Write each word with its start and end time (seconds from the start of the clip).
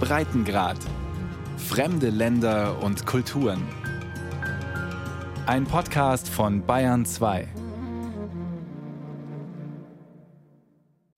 Breitengrad. 0.00 0.78
Fremde 1.56 2.10
Länder 2.10 2.82
und 2.82 3.04
Kulturen. 3.06 3.62
Ein 5.46 5.64
Podcast 5.64 6.28
von 6.28 6.64
Bayern 6.64 7.04
2. 7.04 7.48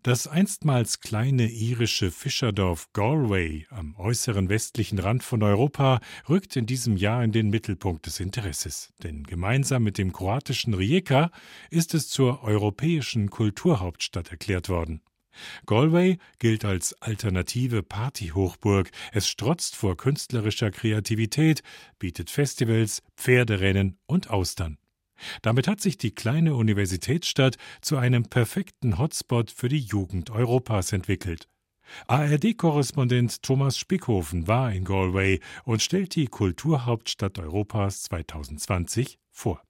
Das 0.02 0.26
einstmals 0.26 1.00
kleine 1.00 1.50
irische 1.50 2.10
Fischerdorf 2.10 2.88
Galway 2.94 3.66
am 3.68 3.94
äußeren 3.96 4.48
westlichen 4.48 4.98
Rand 4.98 5.22
von 5.22 5.42
Europa 5.42 6.00
rückt 6.26 6.56
in 6.56 6.64
diesem 6.64 6.96
Jahr 6.96 7.22
in 7.22 7.32
den 7.32 7.50
Mittelpunkt 7.50 8.06
des 8.06 8.18
Interesses, 8.18 8.94
denn 9.02 9.24
gemeinsam 9.24 9.82
mit 9.82 9.98
dem 9.98 10.14
kroatischen 10.14 10.72
Rijeka 10.72 11.30
ist 11.68 11.92
es 11.92 12.08
zur 12.08 12.42
europäischen 12.42 13.28
Kulturhauptstadt 13.28 14.30
erklärt 14.30 14.70
worden. 14.70 15.02
Galway 15.66 16.18
gilt 16.38 16.64
als 16.64 16.94
alternative 17.00 17.82
Partyhochburg, 17.82 18.90
es 19.12 19.28
strotzt 19.28 19.76
vor 19.76 19.96
künstlerischer 19.96 20.70
Kreativität, 20.70 21.62
bietet 21.98 22.30
Festivals, 22.30 23.02
Pferderennen 23.16 23.98
und 24.06 24.30
Austern. 24.30 24.78
Damit 25.42 25.68
hat 25.68 25.80
sich 25.80 25.98
die 25.98 26.14
kleine 26.14 26.54
Universitätsstadt 26.54 27.56
zu 27.82 27.96
einem 27.98 28.24
perfekten 28.24 28.98
Hotspot 28.98 29.50
für 29.50 29.68
die 29.68 29.80
Jugend 29.80 30.30
Europas 30.30 30.92
entwickelt. 30.92 31.48
ARD-Korrespondent 32.06 33.42
Thomas 33.42 33.76
Spickhofen 33.76 34.46
war 34.46 34.72
in 34.72 34.84
Galway 34.84 35.40
und 35.64 35.82
stellt 35.82 36.14
die 36.14 36.26
Kulturhauptstadt 36.26 37.38
Europas 37.38 38.02
2020 38.04 39.18
vor. 39.30 39.62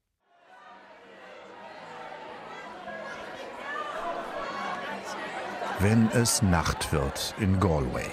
Wenn 5.83 6.09
es 6.11 6.43
Nacht 6.43 6.93
wird 6.93 7.33
in 7.39 7.59
Galway. 7.59 8.05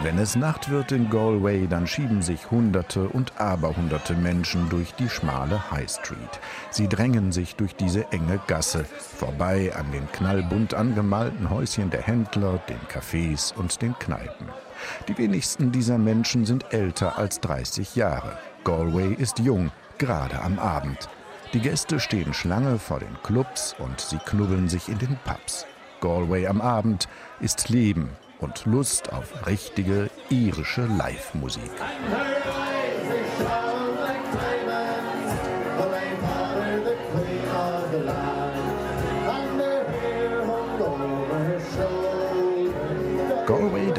Wenn 0.00 0.16
es 0.18 0.36
Nacht 0.36 0.70
wird 0.70 0.92
in 0.92 1.10
Galway, 1.10 1.66
dann 1.66 1.88
schieben 1.88 2.22
sich 2.22 2.52
Hunderte 2.52 3.08
und 3.08 3.40
Aberhunderte 3.40 4.14
Menschen 4.14 4.68
durch 4.68 4.94
die 4.94 5.08
schmale 5.08 5.72
High 5.72 5.90
Street. 5.90 6.38
Sie 6.70 6.86
drängen 6.86 7.32
sich 7.32 7.56
durch 7.56 7.74
diese 7.74 8.12
enge 8.12 8.38
Gasse, 8.46 8.84
vorbei 8.84 9.74
an 9.74 9.90
den 9.90 10.06
knallbunt 10.12 10.74
angemalten 10.74 11.50
Häuschen 11.50 11.90
der 11.90 12.02
Händler, 12.02 12.60
den 12.68 12.80
Cafés 12.88 13.52
und 13.52 13.82
den 13.82 13.98
Kneipen. 13.98 14.46
Die 15.08 15.18
wenigsten 15.18 15.72
dieser 15.72 15.98
Menschen 15.98 16.46
sind 16.46 16.72
älter 16.72 17.18
als 17.18 17.40
30 17.40 17.96
Jahre. 17.96 18.38
Galway 18.62 19.14
ist 19.14 19.40
jung, 19.40 19.72
gerade 19.98 20.40
am 20.40 20.60
Abend. 20.60 21.08
Die 21.52 21.60
Gäste 21.60 21.98
stehen 21.98 22.32
Schlange 22.32 22.78
vor 22.78 23.00
den 23.00 23.16
Clubs 23.22 23.74
und 23.78 24.00
sie 24.00 24.18
knubbeln 24.18 24.68
sich 24.68 24.88
in 24.88 24.98
den 24.98 25.18
Pubs. 25.24 25.66
Galway 26.00 26.46
am 26.46 26.60
Abend 26.60 27.08
ist 27.40 27.68
Leben, 27.68 28.10
und 28.40 28.64
Lust 28.64 29.12
auf 29.12 29.46
richtige 29.46 30.10
irische 30.30 30.86
Live-Musik. 30.86 31.70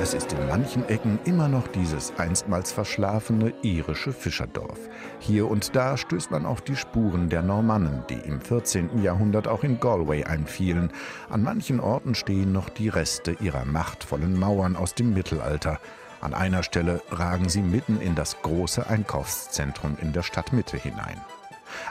Das 0.02 0.16
ist 0.16 0.34
in 0.34 0.48
manchen 0.48 0.90
Ecken 0.90 1.20
immer 1.26 1.48
noch 1.48 1.68
dieses 1.68 2.12
einstmals 2.18 2.72
verschlafene 2.72 3.54
irische 3.62 4.12
Fischerdorf. 4.12 4.80
Hier 5.20 5.48
und 5.48 5.76
da 5.76 5.96
stößt 5.96 6.32
man 6.32 6.48
auf 6.48 6.62
die 6.62 6.76
Spuren 6.76 7.30
der 7.30 7.44
Normannen, 7.44 8.04
die 8.10 8.16
im 8.16 8.42
14. 8.42 9.04
Jahrhundert 9.04 9.48
auch 9.48 9.64
in 9.64 9.80
Galway 9.80 10.24
einfielen. 10.24 10.90
An 11.30 11.44
manchen 11.44 11.80
Orten 11.80 12.16
stehen 12.16 12.52
noch 12.52 12.70
die 12.70 12.90
Reste 12.90 13.34
ihrer 13.42 13.64
machtvollen 13.64 14.40
Mauern 14.40 14.76
aus 14.76 14.96
dem 14.96 15.14
Mittelalter. 15.14 15.80
An 16.20 16.34
einer 16.34 16.64
Stelle 16.64 17.04
ragen 17.12 17.48
sie 17.48 17.62
mitten 17.62 18.02
in 18.02 18.16
das 18.16 18.42
große 18.42 18.90
Einkaufszentrum 18.90 19.98
in 20.02 20.14
der 20.14 20.24
Stadtmitte 20.24 20.78
hinein. 20.78 21.22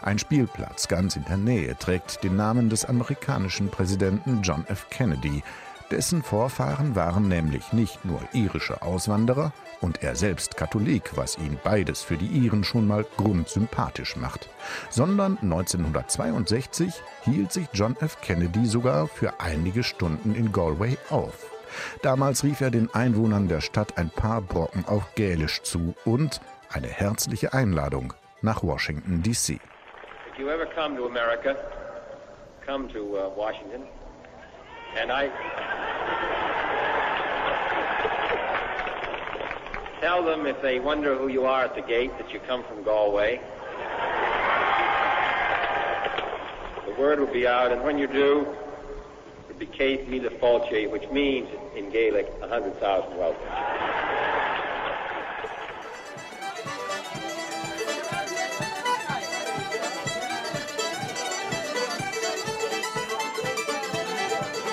Ein 0.02 0.18
Spielplatz 0.18 0.88
ganz 0.88 1.14
in 1.14 1.24
der 1.26 1.36
Nähe 1.36 1.76
trägt 1.78 2.24
den 2.24 2.34
Namen 2.34 2.70
des 2.70 2.84
amerikanischen 2.84 3.68
Präsidenten 3.68 4.42
John 4.42 4.64
F. 4.66 4.88
Kennedy. 4.90 5.44
Dessen 5.90 6.22
Vorfahren 6.22 6.94
waren 6.94 7.26
nämlich 7.26 7.72
nicht 7.72 8.04
nur 8.04 8.20
irische 8.32 8.80
Auswanderer 8.82 9.52
und 9.80 10.04
er 10.04 10.14
selbst 10.14 10.56
Katholik, 10.56 11.16
was 11.16 11.36
ihn 11.36 11.58
beides 11.64 12.02
für 12.02 12.16
die 12.16 12.26
Iren 12.26 12.62
schon 12.62 12.86
mal 12.86 13.04
grundsympathisch 13.16 14.16
macht, 14.16 14.48
sondern 14.88 15.36
1962 15.38 16.94
hielt 17.22 17.52
sich 17.52 17.66
John 17.72 17.96
F. 18.00 18.20
Kennedy 18.20 18.66
sogar 18.66 19.08
für 19.08 19.40
einige 19.40 19.82
Stunden 19.82 20.36
in 20.36 20.52
Galway 20.52 20.96
auf. 21.08 21.50
Damals 22.02 22.44
rief 22.44 22.60
er 22.60 22.70
den 22.70 22.92
Einwohnern 22.94 23.48
der 23.48 23.60
Stadt 23.60 23.98
ein 23.98 24.10
paar 24.10 24.42
Brocken 24.42 24.84
auf 24.86 25.14
Gälisch 25.16 25.62
zu 25.62 25.94
und 26.04 26.40
eine 26.72 26.88
herzliche 26.88 27.52
Einladung 27.52 28.12
nach 28.42 28.62
Washington, 28.62 29.22
D.C. 29.22 29.58
Come 32.66 32.88
to 32.92 33.16
uh, 33.16 33.30
Washington. 33.34 33.82
And 34.96 35.10
I 35.10 35.30
tell 40.00 40.24
them 40.24 40.46
if 40.46 40.60
they 40.60 40.80
wonder 40.80 41.16
who 41.16 41.28
you 41.28 41.44
are 41.44 41.64
at 41.64 41.74
the 41.74 41.82
gate 41.82 42.10
that 42.18 42.32
you 42.32 42.40
come 42.40 42.64
from 42.64 42.82
Galway. 42.82 43.40
The 46.86 47.00
word 47.00 47.20
will 47.20 47.32
be 47.32 47.46
out, 47.46 47.70
and 47.70 47.82
when 47.82 47.96
you 47.96 48.06
do, 48.06 48.40
it 49.48 49.52
will 49.52 49.58
be 49.58 49.66
Kate 49.66 50.10
the 50.10 50.30
Falche, 50.30 50.90
which 50.90 51.08
means 51.10 51.48
in 51.76 51.90
Gaelic, 51.90 52.32
a 52.42 52.48
hundred 52.48 52.78
thousand 52.80 53.16
welcomes. 53.16 53.89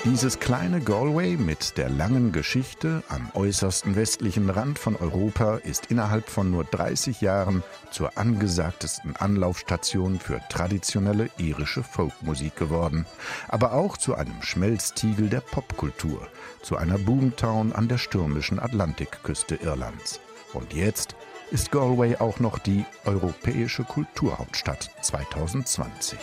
Dieses 0.10 0.40
kleine 0.40 0.80
Galway 0.80 1.36
mit 1.36 1.78
der 1.78 1.90
langen 1.90 2.32
Geschichte 2.32 3.04
am 3.10 3.30
äußersten 3.34 3.98
westlichen 3.98 4.50
Rand 4.50 4.80
von 4.80 4.96
Europa 4.96 5.58
ist 5.58 5.88
innerhalb 5.88 6.30
von 6.30 6.50
nur 6.50 6.64
30 6.64 7.20
Jahren 7.20 7.62
zur 7.92 8.18
angesagtesten 8.18 9.18
Anlaufstation 9.18 10.18
für 10.18 10.40
traditionelle 10.48 11.30
irische 11.38 11.84
Folkmusik 11.84 12.56
geworden, 12.56 13.06
aber 13.50 13.74
auch 13.74 13.98
zu 13.98 14.16
einem 14.16 14.42
Schmelztiegel 14.42 15.28
der 15.28 15.42
Popkultur, 15.42 16.26
zu 16.62 16.78
einer 16.78 16.98
Boomtown 16.98 17.74
an 17.74 17.90
der 17.90 17.98
stürmischen 17.98 18.62
Atlantikküste 18.62 19.56
Irlands. 19.56 20.22
Und 20.54 20.74
jetzt 20.74 21.18
ist 21.52 21.70
Galway 21.70 22.16
auch 22.16 22.40
noch 22.40 22.60
die 22.60 22.86
europäische 23.04 23.84
Kulturhauptstadt 23.84 24.90
2020. 25.02 26.18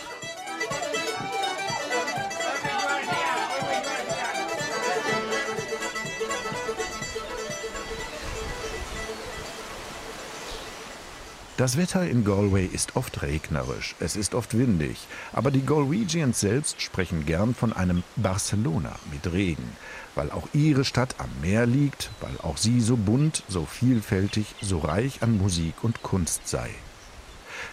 Das 11.57 11.77
Wetter 11.77 12.05
in 12.05 12.25
Galway 12.25 12.65
ist 12.65 12.97
oft 12.97 13.21
regnerisch, 13.21 13.95
es 14.01 14.17
ist 14.17 14.35
oft 14.35 14.57
windig, 14.57 14.97
aber 15.31 15.51
die 15.51 15.65
Galwegians 15.65 16.41
selbst 16.41 16.81
sprechen 16.81 17.25
gern 17.25 17.55
von 17.55 17.71
einem 17.71 18.03
Barcelona 18.17 18.93
mit 19.09 19.31
Regen, 19.31 19.77
weil 20.15 20.31
auch 20.31 20.49
ihre 20.51 20.83
Stadt 20.83 21.15
am 21.17 21.29
Meer 21.41 21.65
liegt, 21.65 22.09
weil 22.19 22.37
auch 22.43 22.57
sie 22.57 22.81
so 22.81 22.97
bunt, 22.97 23.43
so 23.47 23.65
vielfältig, 23.65 24.47
so 24.61 24.79
reich 24.79 25.23
an 25.23 25.37
Musik 25.37 25.75
und 25.81 26.03
Kunst 26.03 26.45
sei. 26.45 26.69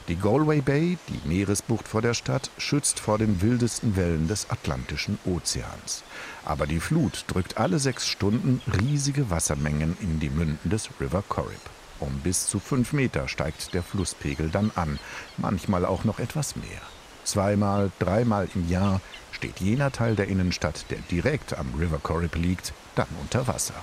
Die 0.06 0.16
Galway 0.16 0.60
Bay, 0.60 0.96
die 1.08 1.28
Meeresbucht 1.28 1.88
vor 1.88 2.02
der 2.02 2.14
Stadt, 2.14 2.50
schützt 2.58 3.00
vor 3.00 3.18
den 3.18 3.42
wildesten 3.42 3.96
Wellen 3.96 4.28
des 4.28 4.48
Atlantischen 4.48 5.18
Ozeans. 5.24 6.04
Aber 6.44 6.68
die 6.68 6.78
Flut 6.78 7.24
drückt 7.26 7.56
alle 7.56 7.80
sechs 7.80 8.06
Stunden 8.06 8.62
riesige 8.80 9.28
Wassermengen 9.28 9.96
in 10.00 10.20
die 10.20 10.30
Münden 10.30 10.70
des 10.70 10.88
River 11.00 11.24
Corrib. 11.28 11.60
Um 12.02 12.18
bis 12.18 12.48
zu 12.48 12.58
fünf 12.58 12.92
Meter 12.92 13.28
steigt 13.28 13.74
der 13.74 13.84
Flusspegel 13.84 14.50
dann 14.50 14.72
an, 14.74 14.98
manchmal 15.36 15.84
auch 15.84 16.02
noch 16.02 16.18
etwas 16.18 16.56
mehr. 16.56 16.82
Zweimal, 17.22 17.92
dreimal 18.00 18.48
im 18.56 18.68
Jahr 18.68 19.00
steht 19.30 19.60
jener 19.60 19.92
Teil 19.92 20.16
der 20.16 20.26
Innenstadt, 20.26 20.86
der 20.90 20.98
direkt 21.12 21.56
am 21.56 21.72
River 21.78 22.00
Corrib 22.02 22.34
liegt, 22.34 22.72
dann 22.96 23.06
unter 23.20 23.46
Wasser. 23.46 23.74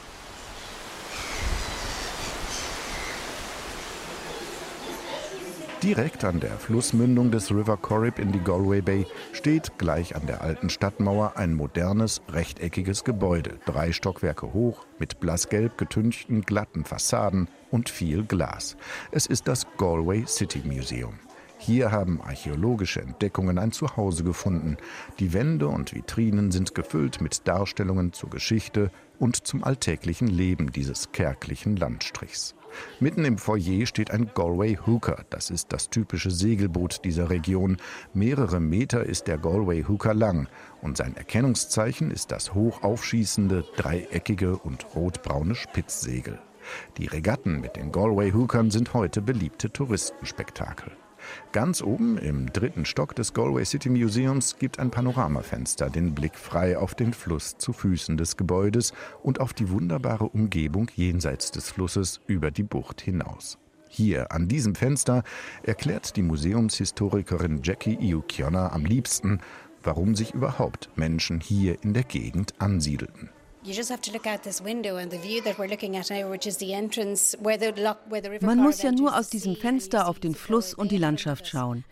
Direkt 5.84 6.26
an 6.26 6.42
der 6.42 6.52
Flussmündung 6.52 7.32
des 7.32 7.52
River 7.52 7.78
Corrib 7.78 8.20
in 8.20 8.34
die 8.34 8.44
Galway 8.44 8.82
Bay 8.82 9.08
steht 9.32 9.78
gleich 9.78 10.14
an 10.14 10.28
der 10.28 10.42
alten 10.42 10.70
Stadtmauer 10.70 11.38
ein 11.38 11.54
modernes, 11.54 12.22
rechteckiges 12.28 13.06
Gebäude, 13.06 13.60
drei 13.66 13.94
Stockwerke 13.94 14.52
hoch, 14.52 14.86
mit 15.00 15.22
blassgelb 15.22 15.78
getünchten, 15.78 16.42
glatten 16.42 16.84
Fassaden 16.84 17.48
und 17.72 17.88
viel 17.88 18.26
Glas. 18.26 18.76
Es 19.12 19.26
ist 19.26 19.48
das 19.48 19.66
Galway 19.78 20.26
City 20.28 20.62
Museum. 20.66 21.18
Hier 21.58 21.94
haben 21.94 22.22
archäologische 22.22 23.02
Entdeckungen 23.02 23.58
ein 23.58 23.72
Zuhause 23.72 24.26
gefunden. 24.26 24.76
Die 25.20 25.32
Wände 25.32 25.70
und 25.70 25.96
Vitrinen 25.96 26.52
sind 26.52 26.76
gefüllt 26.76 27.22
mit 27.22 27.48
Darstellungen 27.48 28.12
zur 28.12 28.30
Geschichte 28.30 28.92
und 29.18 29.48
zum 29.48 29.64
alltäglichen 29.64 30.28
Leben 30.28 30.74
dieses 30.74 31.14
kärglichen 31.14 31.78
Landstrichs. 31.78 32.54
Mitten 33.00 33.26
im 33.26 33.38
Foyer 33.38 33.86
steht 33.86 34.12
ein 34.12 34.32
Galway 34.34 34.78
Hooker. 34.86 35.24
Das 35.30 35.50
ist 35.50 35.72
das 35.72 35.90
typische 35.90 36.32
Segelboot 36.32 37.04
dieser 37.06 37.30
Region. 37.30 37.78
Mehrere 38.14 38.60
Meter 38.60 39.04
ist 39.04 39.28
der 39.28 39.38
Galway 39.38 39.86
Hooker 39.88 40.14
lang 40.14 40.48
und 40.82 40.98
sein 40.98 41.16
Erkennungszeichen 41.16 42.12
ist 42.12 42.32
das 42.32 42.54
hoch 42.54 42.84
aufschießende, 42.84 43.64
dreieckige 43.78 44.58
und 44.58 44.86
rotbraune 44.96 45.56
Spitzsegel. 45.56 46.40
Die 46.98 47.08
Regatten 47.08 47.62
mit 47.62 47.76
den 47.76 47.92
Galway 47.92 48.32
Hookern 48.32 48.72
sind 48.72 48.94
heute 48.94 49.22
beliebte 49.22 49.72
Touristenspektakel. 49.72 50.92
Ganz 51.52 51.82
oben 51.82 52.18
im 52.18 52.52
dritten 52.52 52.86
Stock 52.86 53.16
des 53.16 53.34
Galway 53.34 53.66
City 53.66 53.90
Museums 53.90 54.58
gibt 54.58 54.80
ein 54.80 54.92
Panoramafenster 54.92 55.90
den 55.90 56.14
Blick 56.14 56.36
frei 56.36 56.78
auf 56.78 56.96
den 56.96 57.14
Fluss 57.14 57.58
zu 57.58 57.74
Füßen 57.74 58.18
des 58.18 58.38
Gebäudes 58.38 58.94
und 59.24 59.40
auf 59.40 59.54
die 59.54 59.70
wunderbare 59.70 60.26
Umgebung 60.26 60.90
jenseits 60.96 61.52
des 61.52 61.70
Flusses 61.70 62.22
über 62.28 62.52
die 62.52 62.64
Bucht 62.64 63.02
hinaus. 63.02 63.58
Hier 63.90 64.32
an 64.32 64.48
diesem 64.48 64.76
Fenster 64.76 65.24
erklärt 65.64 66.16
die 66.16 66.22
Museumshistorikerin 66.22 67.62
Jackie 67.64 67.98
Iukiona 68.00 68.72
am 68.72 68.86
liebsten, 68.86 69.40
warum 69.84 70.16
sich 70.16 70.34
überhaupt 70.34 70.90
Menschen 70.96 71.40
hier 71.40 71.84
in 71.84 71.94
der 71.94 72.04
Gegend 72.04 72.54
ansiedelten. 72.60 73.30
Man 78.42 78.58
muss 78.58 78.82
ja 78.82 78.92
nur 78.92 79.18
aus 79.18 79.30
diesem 79.30 79.56
Fenster 79.56 80.08
auf 80.08 80.20
den 80.20 80.34
Fluss 80.34 80.74
und 80.74 80.92
die 80.92 80.98
Landschaft 80.98 81.48
schauen. 81.48 81.84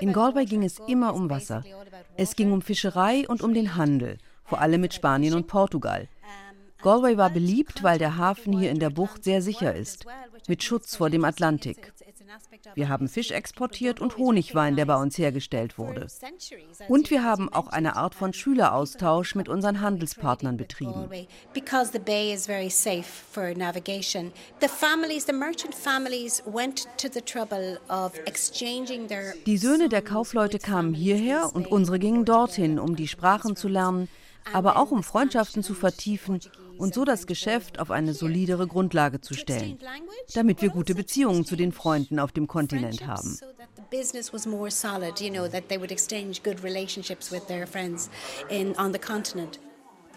In 0.00 0.12
Galway 0.12 0.44
ging 0.44 0.62
es 0.62 0.78
immer 0.86 1.14
um 1.14 1.30
Wasser. 1.30 1.64
Es 2.16 2.36
ging 2.36 2.52
um 2.52 2.60
Fischerei 2.60 3.26
und 3.26 3.42
um 3.42 3.54
den 3.54 3.74
Handel, 3.76 4.18
vor 4.44 4.60
allem 4.60 4.82
mit 4.82 4.92
Spanien 4.92 5.34
und 5.34 5.46
Portugal. 5.46 6.08
Galway 6.82 7.16
war 7.16 7.30
beliebt, 7.30 7.82
weil 7.82 7.98
der 7.98 8.18
Hafen 8.18 8.58
hier 8.58 8.70
in 8.70 8.78
der 8.78 8.90
Bucht 8.90 9.24
sehr 9.24 9.40
sicher 9.40 9.74
ist, 9.74 10.04
mit 10.46 10.62
Schutz 10.62 10.96
vor 10.96 11.08
dem 11.08 11.24
Atlantik. 11.24 11.93
Wir 12.74 12.88
haben 12.88 13.08
Fisch 13.08 13.30
exportiert 13.30 14.00
und 14.00 14.16
Honigwein, 14.16 14.76
der 14.76 14.86
bei 14.86 14.96
uns 14.96 15.18
hergestellt 15.18 15.78
wurde. 15.78 16.06
Und 16.88 17.10
wir 17.10 17.22
haben 17.22 17.52
auch 17.52 17.68
eine 17.68 17.96
Art 17.96 18.14
von 18.14 18.32
Schüleraustausch 18.32 19.34
mit 19.34 19.48
unseren 19.48 19.80
Handelspartnern 19.80 20.56
betrieben. 20.56 21.08
Die 29.46 29.56
Söhne 29.58 29.88
der 29.88 30.02
Kaufleute 30.02 30.58
kamen 30.58 30.94
hierher 30.94 31.50
und 31.54 31.66
unsere 31.66 31.98
gingen 31.98 32.24
dorthin, 32.24 32.78
um 32.78 32.96
die 32.96 33.08
Sprachen 33.08 33.56
zu 33.56 33.68
lernen, 33.68 34.08
aber 34.52 34.76
auch 34.76 34.90
um 34.90 35.02
Freundschaften 35.02 35.62
zu 35.62 35.74
vertiefen 35.74 36.40
und 36.78 36.94
so 36.94 37.04
das 37.04 37.26
Geschäft 37.26 37.78
auf 37.78 37.90
eine 37.90 38.14
solidere 38.14 38.66
Grundlage 38.66 39.20
zu 39.20 39.34
stellen, 39.34 39.78
damit 40.34 40.62
wir 40.62 40.70
gute 40.70 40.94
Beziehungen 40.94 41.44
zu 41.44 41.56
den 41.56 41.72
Freunden 41.72 42.18
auf 42.18 42.32
dem 42.32 42.46
Kontinent 42.46 43.06
haben. 43.06 43.38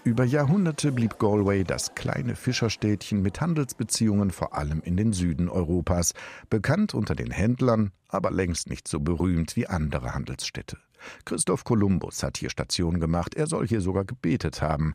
Über 0.04 0.24
Jahrhunderte 0.24 0.92
blieb 0.94 1.20
Galway 1.20 1.64
das 1.66 1.94
kleine 1.94 2.36
Fischerstädtchen 2.36 3.22
mit 3.22 3.42
Handelsbeziehungen 3.42 4.32
vor 4.32 4.56
allem 4.56 4.82
in 4.82 4.96
den 4.96 5.12
Süden 5.12 5.50
Europas, 5.50 6.14
bekannt 6.50 6.94
unter 6.94 7.14
den 7.14 7.30
Händlern, 7.30 7.92
aber 8.08 8.32
längst 8.32 8.70
nicht 8.70 8.88
so 8.88 9.02
berühmt 9.02 9.58
wie 9.58 9.68
andere 9.68 10.14
Handelsstädte. 10.14 10.78
Christoph 11.26 11.64
Kolumbus 11.64 12.24
hat 12.24 12.38
hier 12.38 12.50
Station 12.50 13.00
gemacht, 13.00 13.36
er 13.36 13.48
soll 13.48 13.68
hier 13.68 13.82
sogar 13.82 14.06
gebetet 14.06 14.62
haben. 14.62 14.94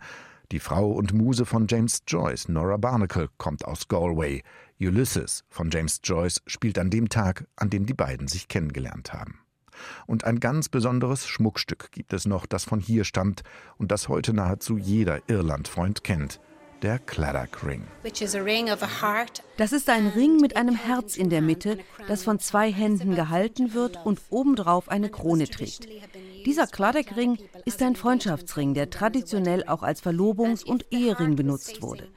Die 0.50 0.58
Frau 0.58 0.90
und 0.90 1.14
Muse 1.14 1.46
von 1.46 1.66
James 1.68 2.02
Joyce, 2.06 2.48
Nora 2.48 2.76
Barnacle, 2.76 3.28
kommt 3.38 3.64
aus 3.64 3.88
Galway. 3.88 4.42
Ulysses 4.78 5.44
von 5.48 5.70
James 5.70 6.00
Joyce 6.04 6.42
spielt 6.46 6.78
an 6.78 6.90
dem 6.90 7.08
Tag, 7.08 7.46
an 7.56 7.70
dem 7.70 7.86
die 7.86 7.94
beiden 7.94 8.28
sich 8.28 8.48
kennengelernt 8.48 9.12
haben. 9.12 9.38
Und 10.06 10.24
ein 10.24 10.40
ganz 10.40 10.68
besonderes 10.68 11.26
Schmuckstück 11.26 11.90
gibt 11.92 12.12
es 12.12 12.26
noch, 12.26 12.44
das 12.44 12.64
von 12.64 12.80
hier 12.80 13.04
stammt 13.04 13.42
und 13.78 13.90
das 13.90 14.08
heute 14.08 14.34
nahezu 14.34 14.76
jeder 14.76 15.20
Irlandfreund 15.28 16.04
kennt 16.04 16.40
der 16.82 16.98
Claddock 16.98 17.64
Ring. 17.64 17.84
Das 19.56 19.72
ist 19.72 19.88
ein 19.88 20.08
Ring 20.08 20.38
mit 20.38 20.56
einem 20.56 20.74
Herz 20.74 21.16
in 21.16 21.30
der 21.30 21.40
Mitte, 21.40 21.78
das 22.08 22.24
von 22.24 22.40
zwei 22.40 22.72
Händen 22.72 23.14
gehalten 23.14 23.72
wird 23.72 24.04
und 24.04 24.20
obendrauf 24.30 24.88
eine 24.88 25.08
Krone 25.08 25.48
trägt. 25.48 25.86
Dieser 26.44 26.66
Claddock 26.66 27.16
Ring 27.16 27.38
ist 27.64 27.82
ein 27.82 27.94
Freundschaftsring, 27.94 28.74
der 28.74 28.90
traditionell 28.90 29.64
auch 29.64 29.82
als 29.82 30.02
Verlobungs- 30.02 30.64
und 30.64 30.86
Ehering 30.90 31.36
benutzt 31.36 31.82
wurde. 31.82 32.08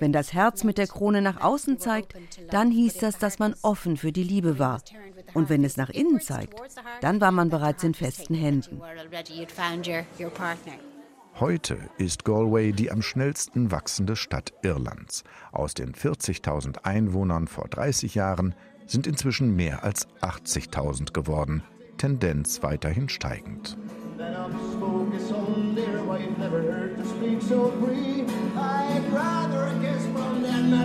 Wenn 0.00 0.12
das 0.12 0.32
Herz 0.32 0.64
mit 0.64 0.78
der 0.78 0.88
Krone 0.88 1.22
nach 1.22 1.40
außen 1.40 1.78
zeigt, 1.78 2.14
dann 2.50 2.70
hieß 2.70 2.98
das, 2.98 3.18
dass 3.18 3.38
man 3.38 3.54
offen 3.62 3.96
für 3.96 4.12
die 4.12 4.24
Liebe 4.24 4.58
war. 4.58 4.82
Und 5.34 5.48
wenn 5.48 5.62
es 5.62 5.76
nach 5.76 5.90
innen 5.90 6.20
zeigt, 6.20 6.58
dann 7.00 7.20
war 7.20 7.30
man 7.30 7.50
bereits 7.50 7.84
in 7.84 7.94
festen 7.94 8.34
Händen. 8.34 8.80
Heute 11.40 11.78
ist 11.98 12.24
Galway 12.24 12.72
die 12.72 12.90
am 12.90 13.00
schnellsten 13.00 13.70
wachsende 13.70 14.16
Stadt 14.16 14.52
Irlands. 14.62 15.22
Aus 15.52 15.72
den 15.72 15.92
40.000 15.92 16.78
Einwohnern 16.82 17.46
vor 17.46 17.68
30 17.68 18.16
Jahren 18.16 18.56
sind 18.88 19.06
inzwischen 19.06 19.54
mehr 19.54 19.84
als 19.84 20.08
80.000 20.20 21.12
geworden, 21.12 21.62
Tendenz 21.96 22.64
weiterhin 22.64 23.08
steigend. 23.08 23.78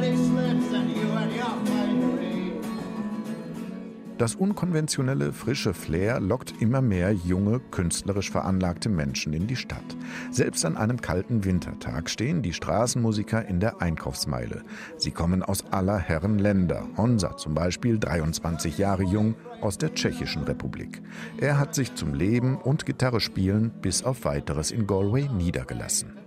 I'd 0.04 0.18
slips 0.18 0.74
and 0.74 0.93
das 4.18 4.36
unkonventionelle, 4.36 5.34
frische 5.34 5.74
Flair 5.74 6.20
lockt 6.20 6.62
immer 6.62 6.82
mehr 6.82 7.12
junge, 7.12 7.60
künstlerisch 7.72 8.32
veranlagte 8.32 8.90
Menschen 8.90 9.34
in 9.34 9.48
die 9.48 9.56
Stadt. 9.56 9.84
Selbst 10.32 10.66
an 10.66 10.78
einem 10.78 11.02
kalten 11.02 11.44
Wintertag 11.44 12.10
stehen 12.10 12.42
die 12.42 12.54
Straßenmusiker 12.54 13.46
in 13.48 13.60
der 13.60 13.82
Einkaufsmeile. 13.82 14.64
Sie 14.98 15.12
kommen 15.12 15.44
aus 15.44 15.64
aller 15.72 15.98
Herren 15.98 16.40
Länder. 16.40 16.88
Honza 16.98 17.38
zum 17.38 17.54
Beispiel, 17.54 18.00
23 18.00 18.78
Jahre 18.78 19.04
jung, 19.04 19.36
aus 19.62 19.78
der 19.78 19.94
Tschechischen 19.94 20.44
Republik. 20.44 21.02
Er 21.40 21.58
hat 21.58 21.74
sich 21.74 21.96
zum 21.96 22.14
Leben 22.14 22.58
und 22.58 22.86
Gitarre 22.86 23.20
spielen 23.20 23.72
bis 23.82 24.04
auf 24.04 24.26
weiteres 24.26 24.72
in 24.72 24.88
Galway 24.88 25.30
niedergelassen. 25.30 26.18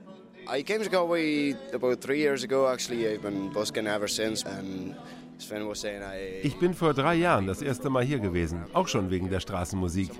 I 0.48 0.62
came 0.62 0.82
to 0.84 0.88
Galway 0.88 1.56
about 1.74 1.96
three 2.00 2.20
years 2.20 2.44
ago. 2.44 2.66
Actually, 2.72 3.06
I've 3.06 3.22
been 3.22 3.50
busking 3.52 3.86
ever 3.86 4.06
since. 4.06 4.44
And 4.46 4.94
ich 6.42 6.58
bin 6.58 6.74
vor 6.74 6.94
drei 6.94 7.14
Jahren 7.14 7.46
das 7.46 7.60
erste 7.60 7.90
Mal 7.90 8.02
hier 8.02 8.18
gewesen, 8.18 8.64
auch 8.72 8.88
schon 8.88 9.10
wegen 9.10 9.28
der 9.28 9.40
Straßenmusik. 9.40 10.10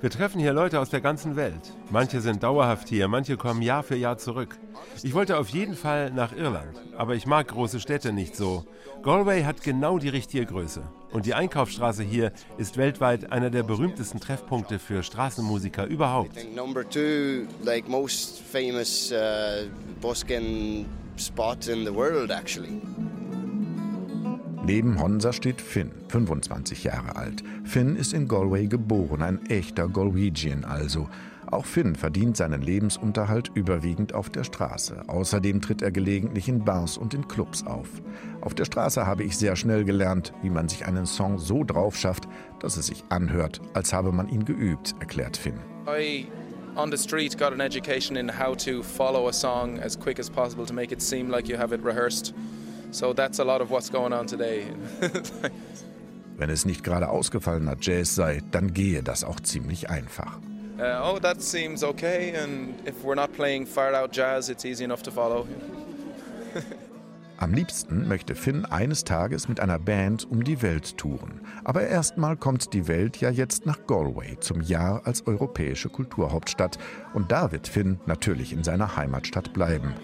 Wir 0.00 0.10
treffen 0.10 0.40
hier 0.40 0.52
Leute 0.52 0.80
aus 0.80 0.88
der 0.88 1.00
ganzen 1.00 1.36
Welt. 1.36 1.74
Manche 1.90 2.20
sind 2.20 2.42
dauerhaft 2.42 2.88
hier, 2.88 3.06
manche 3.08 3.36
kommen 3.36 3.60
Jahr 3.60 3.82
für 3.82 3.96
Jahr 3.96 4.16
zurück. 4.16 4.58
Ich 5.02 5.12
wollte 5.14 5.36
auf 5.38 5.48
jeden 5.50 5.74
Fall 5.74 6.10
nach 6.10 6.34
Irland, 6.34 6.80
aber 6.96 7.14
ich 7.14 7.26
mag 7.26 7.48
große 7.48 7.80
Städte 7.80 8.12
nicht 8.12 8.34
so. 8.34 8.64
Galway 9.02 9.42
hat 9.42 9.62
genau 9.62 9.98
die 9.98 10.08
richtige 10.08 10.46
Größe. 10.46 10.82
Und 11.12 11.26
die 11.26 11.34
Einkaufsstraße 11.34 12.02
hier 12.02 12.32
ist 12.56 12.78
weltweit 12.78 13.30
einer 13.30 13.50
der 13.50 13.64
berühmtesten 13.64 14.20
Treffpunkte 14.20 14.78
für 14.78 15.02
Straßenmusiker 15.02 15.84
überhaupt. 15.86 16.36
Uh, 19.12 20.84
spot 21.16 21.68
in 21.68 21.84
the 21.84 21.92
world 21.92 22.30
actually. 22.30 22.80
Neben 24.64 25.00
Honsa 25.00 25.32
steht 25.32 25.60
Finn, 25.60 25.90
25 26.08 26.84
Jahre 26.84 27.16
alt. 27.16 27.42
Finn 27.64 27.96
ist 27.96 28.12
in 28.12 28.28
Galway 28.28 28.68
geboren, 28.68 29.20
ein 29.20 29.44
echter 29.46 29.88
Galwegian 29.88 30.64
also. 30.64 31.08
Auch 31.50 31.66
Finn 31.66 31.96
verdient 31.96 32.36
seinen 32.36 32.62
Lebensunterhalt 32.62 33.50
überwiegend 33.54 34.14
auf 34.14 34.30
der 34.30 34.44
Straße. 34.44 35.02
Außerdem 35.08 35.60
tritt 35.60 35.82
er 35.82 35.90
gelegentlich 35.90 36.48
in 36.48 36.64
Bars 36.64 36.96
und 36.96 37.12
in 37.12 37.26
Clubs 37.26 37.66
auf. 37.66 37.88
Auf 38.40 38.54
der 38.54 38.64
Straße 38.64 39.04
habe 39.04 39.24
ich 39.24 39.36
sehr 39.36 39.56
schnell 39.56 39.84
gelernt, 39.84 40.32
wie 40.42 40.50
man 40.50 40.68
sich 40.68 40.86
einen 40.86 41.06
Song 41.06 41.38
so 41.38 41.64
drauf 41.64 41.96
schafft, 41.96 42.28
dass 42.60 42.76
es 42.76 42.86
sich 42.86 43.02
anhört, 43.08 43.60
als 43.74 43.92
habe 43.92 44.12
man 44.12 44.28
ihn 44.28 44.44
geübt, 44.44 44.94
erklärt 45.00 45.36
Finn. 45.36 45.58
I 45.88 46.28
on 46.76 46.90
the 46.90 46.96
street 46.96 47.36
got 47.36 47.52
an 47.52 47.60
education 47.60 48.16
in 48.16 48.30
how 48.30 48.56
to 48.56 48.80
follow 48.82 49.28
a 49.28 49.32
song 49.32 49.80
as 49.80 49.98
quick 49.98 50.20
as 50.20 50.30
possible 50.30 50.64
to 50.64 50.72
make 50.72 50.92
it 50.92 51.02
seem 51.02 51.28
like 51.28 51.48
you 51.48 51.58
have 51.58 51.74
it 51.74 51.84
rehearsed. 51.84 52.32
So 52.92 53.14
that's 53.14 53.40
a 53.40 53.44
lot 53.44 53.60
of 53.60 53.70
what's 53.70 53.90
going 53.90 54.12
on 54.12 54.26
today. 54.26 54.66
Wenn 56.36 56.50
es 56.50 56.64
nicht 56.64 56.84
gerade 56.84 57.08
ausgefallener 57.08 57.76
Jazz 57.80 58.14
sei, 58.14 58.42
dann 58.50 58.74
gehe 58.74 59.02
das 59.02 59.24
auch 59.24 59.40
ziemlich 59.40 59.90
einfach. 59.90 60.38
Uh, 60.78 61.14
oh, 61.14 61.18
that 61.18 61.40
seems 61.40 61.82
okay, 61.84 62.34
and 62.36 62.74
if 62.86 63.04
we're 63.04 63.14
not 63.14 63.32
playing 63.34 63.66
far 63.66 63.94
out 63.94 64.10
jazz, 64.12 64.48
it's 64.48 64.64
easy 64.64 64.84
enough 64.84 65.02
to 65.02 65.10
follow. 65.10 65.46
Am 67.36 67.54
liebsten 67.54 68.06
möchte 68.06 68.34
Finn 68.34 68.64
eines 68.64 69.04
Tages 69.04 69.48
mit 69.48 69.58
einer 69.58 69.78
Band 69.78 70.30
um 70.30 70.44
die 70.44 70.62
Welt 70.62 70.96
touren. 70.96 71.40
Aber 71.64 71.82
erstmal 71.86 72.36
kommt 72.36 72.72
die 72.72 72.86
Welt 72.88 73.16
ja 73.18 73.30
jetzt 73.30 73.66
nach 73.66 73.86
Galway 73.86 74.36
zum 74.38 74.60
Jahr 74.60 75.02
als 75.06 75.26
europäische 75.26 75.88
Kulturhauptstadt. 75.88 76.78
Und 77.14 77.32
da 77.32 77.50
wird 77.50 77.68
Finn 77.68 77.98
natürlich 78.06 78.52
in 78.52 78.62
seiner 78.62 78.96
Heimatstadt 78.96 79.52
bleiben. 79.52 79.94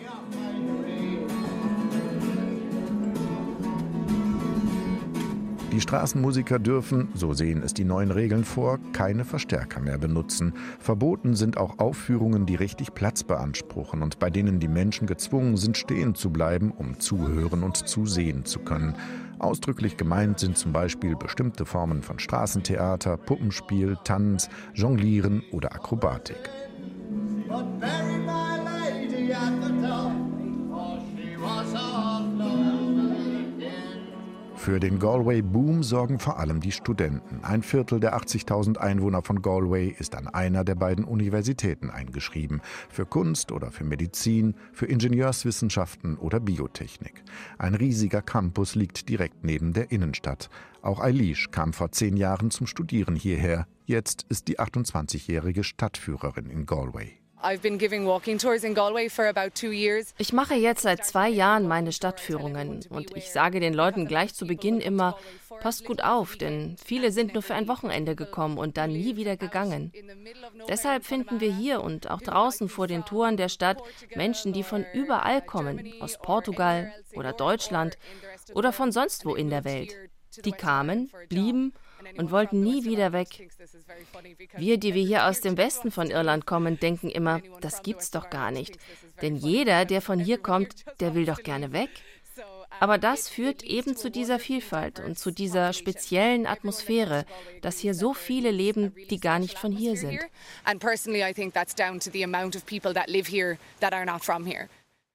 Die 5.79 5.83
Straßenmusiker 5.83 6.59
dürfen, 6.59 7.07
so 7.15 7.35
sehen 7.35 7.63
es 7.63 7.73
die 7.73 7.85
neuen 7.85 8.11
Regeln 8.11 8.43
vor, 8.43 8.81
keine 8.93 9.25
Verstärker 9.25 9.79
mehr 9.79 9.97
benutzen. 9.97 10.55
Verboten 10.81 11.37
sind 11.37 11.57
auch 11.57 11.79
Aufführungen, 11.79 12.47
die 12.47 12.57
richtig 12.57 12.95
Platz 12.95 13.23
beanspruchen 13.23 14.03
und 14.03 14.19
bei 14.19 14.29
denen 14.29 14.59
die 14.59 14.67
Menschen 14.67 15.07
gezwungen 15.07 15.57
sind, 15.57 15.77
stehen 15.77 16.17
zu 16.17 16.31
bleiben, 16.31 16.73
um 16.73 16.99
zuhören 16.99 17.63
und 17.63 17.77
zusehen 17.77 18.45
zu 18.45 18.59
können. 18.59 18.97
Ausdrücklich 19.39 19.97
gemeint 19.97 20.41
sind 20.41 20.59
zum 20.59 20.73
Beispiel 20.73 21.15
bestimmte 21.15 21.65
Formen 21.65 22.03
von 22.03 22.19
Straßentheater, 22.19 23.17
Puppenspiel, 23.17 23.99
Tanz, 24.03 24.49
Jonglieren 24.75 25.45
oder 25.53 25.73
Akrobatik. 25.73 26.51
But 31.49 32.08
Für 34.69 34.81
den 34.81 34.99
Galway-Boom 34.99 35.83
sorgen 35.83 36.19
vor 36.19 36.39
allem 36.39 36.61
die 36.61 36.73
Studenten. 36.73 37.43
Ein 37.43 37.63
Viertel 37.63 38.01
der 38.01 38.15
80.000 38.15 38.77
Einwohner 38.77 39.23
von 39.23 39.41
Galway 39.41 39.89
ist 39.99 40.15
an 40.15 40.29
einer 40.29 40.63
der 40.63 40.75
beiden 40.75 41.07
Universitäten 41.07 41.89
eingeschrieben. 41.89 42.61
Für 42.91 43.07
Kunst 43.07 43.51
oder 43.51 43.71
für 43.71 43.85
Medizin, 43.85 44.55
für 44.75 44.85
Ingenieurswissenschaften 44.85 46.19
oder 46.19 46.39
Biotechnik. 46.39 47.25
Ein 47.57 47.77
riesiger 47.77 48.21
Campus 48.21 48.75
liegt 48.75 49.09
direkt 49.09 49.43
neben 49.43 49.73
der 49.73 49.91
Innenstadt. 49.91 50.51
Auch 50.83 51.01
Eilish 51.01 51.51
kam 51.51 51.73
vor 51.73 51.91
zehn 51.93 52.19
Jahren 52.19 52.51
zum 52.51 52.67
Studieren 52.67 53.17
hierher. 53.17 53.67
Jetzt 53.87 54.27
ist 54.29 54.49
die 54.49 54.59
28-jährige 54.59 55.65
Stadtführerin 55.65 56.51
in 56.51 56.67
Galway. 56.67 57.13
Ich 60.19 60.33
mache 60.33 60.55
jetzt 60.55 60.83
seit 60.83 61.05
zwei 61.05 61.29
Jahren 61.29 61.69
meine 61.69 61.93
Stadtführungen 61.93 62.85
und 62.91 63.17
ich 63.17 63.31
sage 63.31 63.61
den 63.61 63.75
Leuten 63.75 64.07
gleich 64.07 64.35
zu 64.35 64.47
Beginn 64.47 64.81
immer, 64.81 65.17
passt 65.61 65.85
gut 65.85 66.03
auf, 66.03 66.37
denn 66.37 66.77
viele 66.85 67.13
sind 67.13 67.35
nur 67.35 67.43
für 67.43 67.55
ein 67.55 67.69
Wochenende 67.69 68.17
gekommen 68.17 68.59
und 68.59 68.77
dann 68.77 68.93
nie 68.93 69.17
wieder 69.17 69.37
gegangen. 69.37 69.93
Deshalb 70.69 71.05
finden 71.05 71.41
wir 71.41 71.53
hier 71.53 71.83
und 71.83 72.11
auch 72.11 72.21
draußen 72.21 72.69
vor 72.69 72.87
den 72.87 73.05
Toren 73.05 73.37
der 73.37 73.49
Stadt 73.49 73.83
Menschen, 74.15 74.53
die 74.53 74.63
von 74.63 74.85
überall 74.93 75.43
kommen, 75.43 75.93
aus 76.01 76.19
Portugal 76.19 76.93
oder 77.15 77.33
Deutschland 77.33 77.99
oder 78.55 78.73
von 78.73 78.93
sonst 78.93 79.25
wo 79.25 79.35
in 79.35 79.51
der 79.51 79.65
Welt. 79.65 79.95
Die 80.45 80.53
kamen, 80.53 81.11
blieben 81.29 81.73
und 81.73 81.88
wollten 82.31 82.61
nie 82.61 82.85
wieder 82.85 83.13
weg. 83.13 83.49
Wir, 84.57 84.79
die 84.79 84.95
wir 84.95 85.05
hier 85.05 85.27
aus 85.27 85.41
dem 85.41 85.57
Westen 85.57 85.91
von 85.91 86.11
Irland 86.11 86.47
kommen, 86.47 86.79
denken 86.79 87.11
immer, 87.11 87.41
das 87.61 87.83
gibt's 87.83 88.11
doch 88.11 88.31
gar 88.31 88.51
nicht. 88.51 88.79
Denn 89.23 89.37
jeder, 89.37 89.85
der 89.85 90.01
von 90.01 90.19
hier 90.19 90.39
kommt, 90.39 90.85
der 91.01 91.15
will 91.15 91.27
doch 91.27 91.43
gerne 91.43 91.73
weg. 91.73 91.91
Aber 92.81 92.99
das 92.99 93.29
führt 93.29 93.63
eben 93.65 93.97
zu 93.97 94.11
dieser 94.11 94.39
Vielfalt 94.39 95.01
und 95.01 95.19
zu 95.19 95.31
dieser 95.33 95.73
speziellen 95.73 96.47
Atmosphäre, 96.47 97.25
dass 97.61 97.79
hier 97.79 97.95
so 97.95 98.15
viele 98.15 98.51
leben, 98.51 98.95
die 99.11 99.19
gar 99.19 99.39
nicht 99.39 99.59
von 99.59 99.73
hier 99.73 99.97
sind. 99.97 100.21
And 100.65 100.81
personally 100.81 101.29
I 101.29 101.33
think 101.33 101.55
that's 101.55 101.75
down 101.75 101.99
to 102.01 102.11
the 102.11 102.23
amount 102.23 102.55
of 102.55 102.65
people 102.67 102.95
that 102.95 103.09
live 103.09 103.29
here 103.29 103.59
that 103.81 103.93
are 103.93 104.05
not 104.05 104.25
from 104.25 104.47
here. 104.47 104.69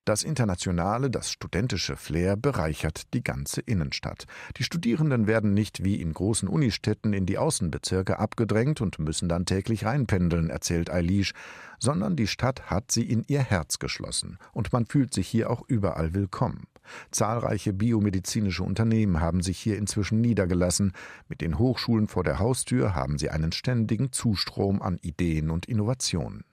Das 0.06 0.24
internationale, 0.24 1.10
das 1.10 1.32
studentische 1.32 1.96
Flair 1.96 2.36
bereichert 2.36 3.14
die 3.14 3.24
ganze 3.24 3.62
Innenstadt. 3.62 4.26
Die 4.58 4.64
Studierenden 4.64 5.28
werden 5.28 5.54
nicht 5.54 5.86
wie 5.86 6.02
in 6.02 6.14
großen 6.14 6.50
Unistädten 6.50 7.14
in 7.14 7.26
die 7.26 7.38
Außenbezirke 7.38 8.20
abgedrängt 8.20 8.82
und 8.82 9.00
müssen 9.00 9.30
dann 9.30 9.46
täglich 9.46 9.86
reinpendeln, 9.86 10.50
erzählt 10.50 10.92
Eilish, 10.92 11.32
sondern 11.80 12.18
die 12.18 12.28
Stadt 12.28 12.70
hat 12.70 12.92
sie 12.92 13.10
in 13.10 13.24
ihr 13.28 13.42
Herz 13.42 13.80
geschlossen 13.80 14.40
und 14.52 14.74
man 14.74 14.88
fühlt 14.88 15.14
sich 15.14 15.30
hier 15.30 15.50
auch 15.50 15.64
überall 15.70 16.14
willkommen. 16.14 16.68
Zahlreiche 17.12 17.72
biomedizinische 17.72 18.64
Unternehmen 18.64 19.22
haben 19.22 19.42
sich 19.42 19.58
hier 19.58 19.78
inzwischen 19.78 20.20
niedergelassen. 20.20 20.92
Mit 21.30 21.40
den 21.40 21.58
Hochschulen 21.58 22.10
vor 22.10 22.26
der 22.26 22.40
Haustür 22.40 22.94
haben 22.94 23.18
sie 23.18 23.30
einen 23.30 23.54
ständigen 23.54 24.12
Zustrom 24.12 24.82
an 24.82 24.98
Ideen 24.98 25.50
und 25.50 25.66
Innovationen. 25.66 26.44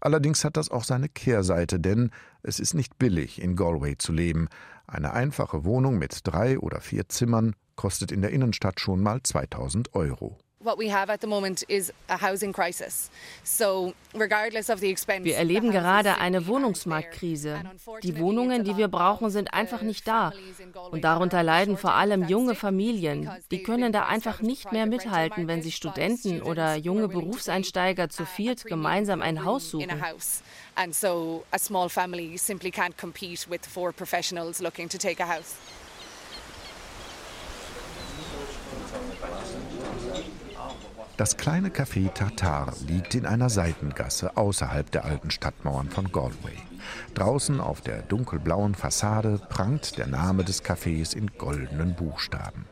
Allerdings 0.00 0.44
hat 0.44 0.56
das 0.56 0.70
auch 0.70 0.84
seine 0.84 1.08
Kehrseite, 1.08 1.80
denn 1.80 2.10
es 2.42 2.60
ist 2.60 2.74
nicht 2.74 2.98
billig, 2.98 3.40
in 3.40 3.56
Galway 3.56 3.96
zu 3.98 4.12
leben. 4.12 4.48
Eine 4.86 5.12
einfache 5.12 5.64
Wohnung 5.64 5.98
mit 5.98 6.20
drei 6.24 6.58
oder 6.58 6.80
vier 6.80 7.08
Zimmern 7.08 7.54
kostet 7.74 8.12
in 8.12 8.22
der 8.22 8.30
Innenstadt 8.30 8.80
schon 8.80 9.02
mal 9.02 9.22
2000 9.22 9.94
Euro. 9.94 10.38
Wir 15.22 15.36
erleben 15.36 15.70
gerade 15.70 16.18
eine 16.18 16.46
Wohnungsmarktkrise. 16.46 17.60
Die 18.02 18.18
Wohnungen, 18.18 18.64
die 18.64 18.76
wir 18.76 18.88
brauchen, 18.88 19.30
sind 19.30 19.54
einfach 19.54 19.82
nicht 19.82 20.06
da. 20.08 20.32
Und 20.90 21.04
darunter 21.04 21.42
leiden 21.42 21.76
vor 21.76 21.94
allem 21.94 22.28
junge 22.28 22.54
Familien. 22.54 23.30
Die 23.50 23.62
können 23.62 23.92
da 23.92 24.06
einfach 24.06 24.40
nicht 24.42 24.72
mehr 24.72 24.86
mithalten, 24.86 25.48
wenn 25.48 25.62
sie 25.62 25.72
Studenten 25.72 26.42
oder 26.42 26.76
junge 26.76 27.08
Berufseinsteiger 27.08 28.08
zu 28.08 28.26
viert 28.26 28.64
gemeinsam 28.64 29.22
ein 29.22 29.44
Haus 29.44 29.70
suchen. 29.70 30.02
And 30.78 30.94
so 30.94 31.44
a 31.52 31.58
small 31.58 31.88
family 31.88 32.36
simply 32.36 32.70
can't 32.70 32.98
compete 32.98 33.48
with 33.48 33.64
four 33.64 33.92
professionals 33.92 34.60
looking 34.60 34.90
to 34.90 34.98
take 34.98 35.22
a 35.22 35.26
house. 35.26 35.54
Das 41.16 41.38
kleine 41.38 41.70
Café 41.70 42.12
Tartar 42.12 42.74
liegt 42.86 43.14
in 43.14 43.24
einer 43.24 43.48
Seitengasse 43.48 44.36
außerhalb 44.36 44.90
der 44.90 45.06
alten 45.06 45.30
Stadtmauern 45.30 45.88
von 45.88 46.12
Galway. 46.12 46.58
Draußen 47.14 47.58
auf 47.58 47.80
der 47.80 48.02
dunkelblauen 48.02 48.74
Fassade 48.74 49.40
prangt 49.48 49.96
der 49.96 50.08
Name 50.08 50.44
des 50.44 50.62
Cafés 50.62 51.16
in 51.16 51.28
goldenen 51.38 51.94
Buchstaben. 51.94 52.66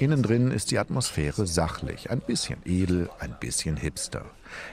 Innen 0.00 0.24
drin 0.24 0.50
ist 0.50 0.72
die 0.72 0.80
Atmosphäre 0.80 1.46
sachlich, 1.46 2.10
ein 2.10 2.20
bisschen 2.20 2.58
edel, 2.64 3.10
ein 3.20 3.36
bisschen 3.38 3.76
hipster. 3.76 4.24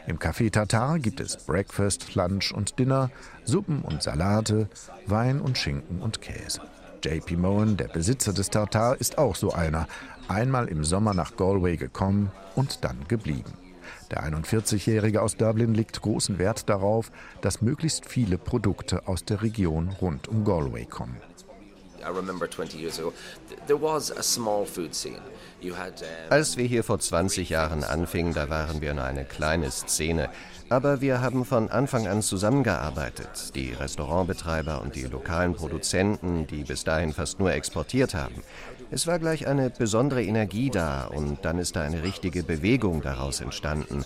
Im 0.08 0.18
Café 0.18 0.52
Tartar 0.52 0.98
gibt 0.98 1.20
es 1.20 1.38
Breakfast, 1.38 2.16
Lunch 2.16 2.52
und 2.52 2.80
Dinner, 2.80 3.12
Suppen 3.44 3.84
und 3.84 4.02
Salate, 4.02 4.68
Wein 5.06 5.42
und 5.42 5.60
Schinken 5.60 6.02
und 6.02 6.22
Käse. 6.22 6.62
JP 7.04 7.38
Mohan, 7.38 7.78
der 7.78 7.88
Besitzer 7.88 8.34
des 8.34 8.50
Tartar, 8.50 9.00
ist 9.00 9.18
auch 9.18 9.36
so 9.36 9.52
einer. 9.54 9.88
Einmal 10.32 10.70
im 10.70 10.86
Sommer 10.86 11.14
nach 11.14 11.36
Galway 11.36 11.76
gekommen 11.76 12.32
und 12.56 12.86
dann 12.86 13.06
geblieben. 13.10 13.52
Der 14.12 14.24
41-Jährige 14.24 15.22
aus 15.22 15.36
Dublin 15.36 15.74
legt 15.74 16.02
großen 16.02 16.40
Wert 16.40 16.70
darauf, 16.70 17.12
dass 17.42 17.62
möglichst 17.62 18.06
viele 18.06 18.38
Produkte 18.38 19.10
aus 19.10 19.26
der 19.26 19.42
Region 19.42 19.90
rund 20.00 20.30
um 20.30 20.46
Galway 20.46 20.86
kommen. 20.86 21.18
Als 26.30 26.58
wir 26.58 26.66
hier 26.66 26.84
vor 26.86 27.00
20 27.00 27.50
Jahren 27.50 27.84
anfingen, 27.84 28.34
da 28.34 28.50
waren 28.50 28.82
wir 28.82 28.94
nur 28.94 29.04
eine 29.04 29.26
kleine 29.26 29.70
Szene. 29.70 30.30
Aber 30.70 31.02
wir 31.02 31.20
haben 31.20 31.44
von 31.44 31.70
Anfang 31.70 32.08
an 32.08 32.22
zusammengearbeitet. 32.22 33.54
Die 33.56 33.74
Restaurantbetreiber 33.74 34.82
und 34.82 34.96
die 34.96 35.04
lokalen 35.04 35.56
Produzenten, 35.56 36.48
die 36.48 36.64
bis 36.64 36.86
dahin 36.86 37.12
fast 37.12 37.40
nur 37.40 37.52
exportiert 37.52 38.14
haben. 38.14 38.42
Es 38.94 39.08
war 39.08 39.20
gleich 39.20 39.48
eine 39.48 39.70
besondere 39.70 40.22
Energie 40.22 40.70
da 40.70 41.06
und 41.06 41.46
dann 41.46 41.60
ist 41.60 41.78
da 41.78 41.82
eine 41.82 42.04
richtige 42.04 42.44
Bewegung 42.44 43.02
daraus 43.02 43.40
entstanden. 43.40 44.04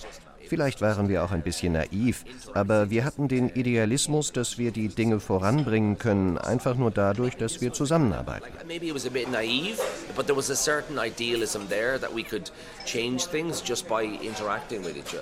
Vielleicht 0.47 0.79
waren 0.81 1.09
wir 1.09 1.23
auch 1.23 1.31
ein 1.31 1.41
bisschen 1.41 1.73
naiv, 1.73 2.23
aber 2.53 2.91
wir 2.91 3.03
hatten 3.03 3.27
den 3.27 3.49
Idealismus, 3.49 4.31
dass 4.31 4.59
wir 4.59 4.69
die 4.69 4.89
Dinge 4.89 5.19
voranbringen 5.19 5.97
können, 5.97 6.37
einfach 6.37 6.75
nur 6.75 6.91
dadurch, 6.91 7.35
dass 7.35 7.61
wir 7.61 7.73
zusammenarbeiten. 7.73 8.45
Maybe 8.67 8.85
it 8.85 8.93
was 8.93 9.07
a 9.07 9.09
bit 9.09 9.31
naive, 9.31 9.81
but 10.15 10.27
there 10.27 10.37
was 10.37 10.51
a 10.51 10.55
certain 10.55 10.99
idealism 10.99 11.61
there 11.67 11.99
that 11.99 12.15
we 12.15 12.23
could 12.23 12.51
change 12.85 13.25
things 13.25 13.63
just 13.67 13.87
by 13.87 14.03
interacting 14.03 14.83
with 14.85 14.95
each. 14.95 15.15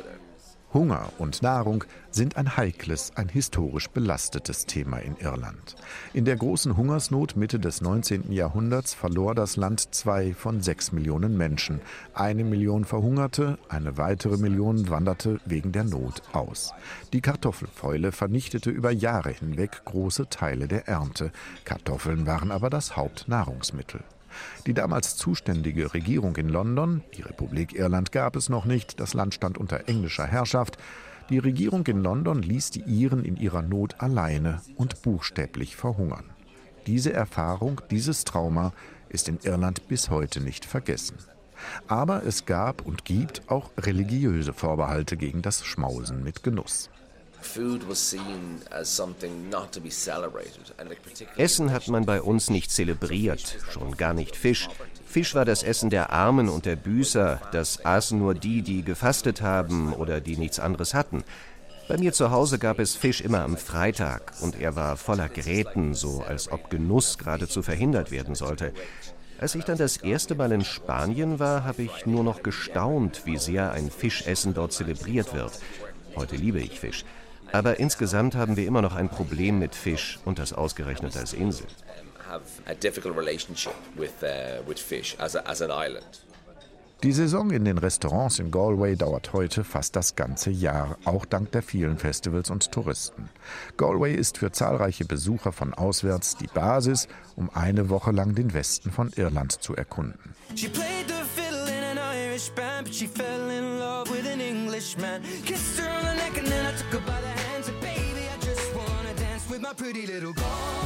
Hunger 0.74 1.10
und 1.20 1.44
Nahrung 1.44 1.84
sind 2.10 2.38
ein 2.38 2.58
heikles, 2.58 3.12
ein 3.16 3.30
historisch 3.30 3.90
belastetes 3.90 4.66
Thema 4.66 4.98
in 4.98 5.16
Irland. 5.18 5.76
In 6.14 6.26
der 6.26 6.36
großen 6.36 6.76
Hungersnot 6.76 7.36
Mitte 7.36 7.60
des 7.60 7.82
19. 7.82 8.32
Jahrhunderts 8.32 8.94
verlor 8.94 9.36
das 9.36 9.56
Land 9.56 9.94
zwei 9.94 10.34
von 10.34 10.62
sechs 10.62 10.92
Millionen 10.92 11.38
Menschen. 11.38 11.82
Eine 12.14 12.44
Million 12.44 12.86
verhungerte, 12.86 13.58
eine 13.70 13.98
weitere 13.98 14.38
Million 14.38 14.90
wanderte 14.90 15.40
wegen 15.46 15.72
der 15.72 15.84
Not 15.84 16.22
aus. 16.34 16.74
Die 17.14 17.22
Kartoffelfäule 17.22 18.12
vernichtete 18.12 18.70
über 18.70 18.92
Jahre 18.92 19.32
hinweg 19.32 19.86
große 19.86 20.30
Teile 20.30 20.68
der 20.68 20.88
Ernte. 20.88 21.32
Kartoffeln 21.66 22.26
waren 22.26 22.52
aber 22.52 22.70
das 22.70 22.98
Hauptnahrungsmittel. 22.98 24.02
Die 24.66 24.74
damals 24.74 25.16
zuständige 25.16 25.94
Regierung 25.94 26.36
in 26.36 26.50
London, 26.50 27.04
die 27.18 27.22
Republik 27.22 27.74
Irland 27.74 28.12
gab 28.12 28.36
es 28.36 28.50
noch 28.50 28.66
nicht, 28.66 29.00
das 29.00 29.14
Land 29.14 29.34
stand 29.34 29.58
unter 29.58 29.88
englischer 29.88 30.26
Herrschaft, 30.26 30.78
die 31.30 31.40
Regierung 31.40 31.86
in 31.88 32.04
London 32.04 32.42
ließ 32.42 32.72
die 32.72 32.82
Iren 32.82 33.24
in 33.24 33.38
ihrer 33.38 33.62
Not 33.62 34.02
alleine 34.02 34.62
und 34.76 35.02
buchstäblich 35.02 35.76
verhungern. 35.76 36.26
Diese 36.86 37.14
Erfahrung, 37.14 37.82
dieses 37.90 38.26
Trauma 38.26 38.74
ist 39.10 39.30
in 39.30 39.40
Irland 39.44 39.88
bis 39.88 40.10
heute 40.10 40.42
nicht 40.42 40.66
vergessen. 40.66 41.18
Aber 41.88 42.26
es 42.26 42.46
gab 42.46 42.86
und 42.86 43.06
gibt 43.06 43.50
auch 43.50 43.72
religiöse 43.78 44.52
Vorbehalte 44.52 45.16
gegen 45.16 45.42
das 45.42 45.64
Schmausen 45.66 46.24
mit 46.24 46.44
Genuss. 46.44 46.90
Essen 51.38 51.72
hat 51.72 51.88
man 51.88 52.06
bei 52.06 52.22
uns 52.22 52.50
nicht 52.50 52.72
zelebriert, 52.72 53.58
schon 53.72 53.98
gar 53.98 54.14
nicht 54.14 54.36
Fisch. 54.36 54.70
Fisch 55.06 55.36
war 55.36 55.46
das 55.46 55.64
Essen 55.64 55.90
der 55.90 56.12
Armen 56.12 56.50
und 56.50 56.66
der 56.66 56.76
Büßer, 56.76 57.40
das 57.52 57.86
aßen 57.86 58.18
nur 58.18 58.34
die, 58.34 58.62
die 58.62 58.84
gefastet 58.84 59.42
haben 59.42 59.94
oder 59.94 60.22
die 60.22 60.38
nichts 60.38 60.60
anderes 60.60 60.94
hatten. 60.94 61.24
Bei 61.88 61.98
mir 61.98 62.14
zu 62.14 62.32
Hause 62.32 62.60
gab 62.60 62.80
es 62.80 62.96
Fisch 62.96 63.20
immer 63.20 63.42
am 63.42 63.58
Freitag 63.58 64.34
und 64.42 64.60
er 64.60 64.76
war 64.76 64.96
voller 64.96 65.28
Gräten, 65.28 65.94
so 65.94 66.22
als 66.22 66.50
ob 66.50 66.70
Genuss 66.70 67.18
geradezu 67.18 67.62
verhindert 67.62 68.10
werden 68.10 68.36
sollte. 68.36 68.74
Als 69.38 69.56
ich 69.56 69.66
dann 69.66 69.78
das 69.78 69.98
erste 69.98 70.36
Mal 70.36 70.54
in 70.54 70.64
Spanien 70.64 71.40
war, 71.40 71.66
habe 71.66 71.84
ich 71.84 72.06
nur 72.06 72.24
noch 72.24 72.42
gestaunt, 72.42 73.24
wie 73.26 73.38
sehr 73.38 73.74
ein 73.74 73.92
Fischessen 73.92 74.54
dort 74.54 74.72
zelebriert 74.72 75.34
wird. 75.34 75.60
Heute 76.16 76.38
liebe 76.38 76.62
ich 76.62 76.80
Fisch. 76.80 77.04
Aber 77.54 77.80
insgesamt 77.80 78.36
haben 78.36 78.58
wir 78.58 78.66
immer 78.66 78.82
noch 78.82 78.96
ein 78.96 79.10
Problem 79.10 79.60
mit 79.60 79.76
Fisch 79.76 80.20
und 80.26 80.40
das 80.40 80.54
ausgerechnet 80.54 81.16
als 81.16 81.34
Insel. 81.34 81.68
Die 87.04 87.12
Saison 87.12 87.52
in 87.52 87.66
den 87.66 87.78
Restaurants 87.78 88.40
in 88.40 88.50
Galway 88.50 88.96
dauert 88.96 89.34
heute 89.34 89.64
fast 89.64 89.96
das 89.96 90.16
ganze 90.16 90.50
Jahr, 90.50 90.98
auch 91.06 91.26
dank 91.26 91.52
der 91.52 91.62
vielen 91.62 92.00
Festivals 92.00 92.50
und 92.50 92.72
Touristen. 92.72 93.30
Galway 93.78 94.16
ist 94.16 94.40
für 94.40 94.52
zahlreiche 94.52 95.06
Besucher 95.06 95.52
von 95.52 95.76
auswärts 95.76 96.38
die 96.38 96.48
Basis, 96.48 97.08
um 97.36 97.52
eine 97.54 97.90
Woche 97.90 98.12
lang 98.12 98.34
den 98.34 98.54
Westen 98.54 98.90
von 98.90 99.12
Irland 99.16 99.52
zu 99.52 99.76
erkunden. 99.76 100.34
Irish 102.34 102.50
band, 102.56 102.86
but 102.86 102.94
she 102.96 103.06
fell 103.06 103.50
in 103.52 103.78
love 103.78 104.10
with 104.10 104.26
an 104.26 104.42
Englishman. 104.42 105.22
Kissed 105.46 105.80
her 105.80 105.88
on 105.88 106.04
the 106.04 106.16
neck 106.16 106.38
and 106.38 106.48
then 106.48 106.66
I 106.66 106.72
took 106.76 106.94
her 106.94 107.00
by 107.06 107.22
the 107.22 107.28
hands 107.28 107.43
pretty 109.74 110.06
little 110.06 110.34
girl. 110.34 110.83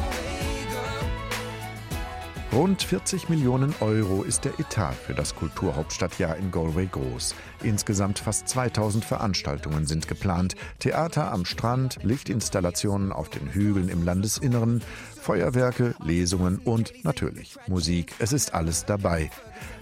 Rund 2.58 2.82
40 2.82 3.30
Millionen 3.30 3.72
Euro 3.82 4.24
ist 4.24 4.44
der 4.44 4.60
Etat 4.60 4.96
für 4.96 5.14
das 5.14 5.36
Kulturhauptstadtjahr 5.36 6.38
in 6.38 6.50
Galway 6.50 6.88
groß. 6.88 7.36
Insgesamt 7.62 8.18
fast 8.18 8.50
2000 8.50 9.06
Veranstaltungen 9.06 9.86
sind 9.86 10.08
geplant. 10.08 10.56
Theater 10.80 11.32
am 11.32 11.46
Strand, 11.46 12.00
Lichtinstallationen 12.02 13.12
auf 13.12 13.30
den 13.30 13.54
Hügeln 13.54 13.90
im 13.90 14.04
Landesinneren, 14.04 14.82
Feuerwerke, 15.22 15.94
Lesungen 16.04 16.58
und 16.58 17.06
natürlich 17.06 17.58
Musik. 17.68 18.16
Es 18.18 18.34
ist 18.34 18.56
alles 18.56 18.86
dabei. 18.86 19.30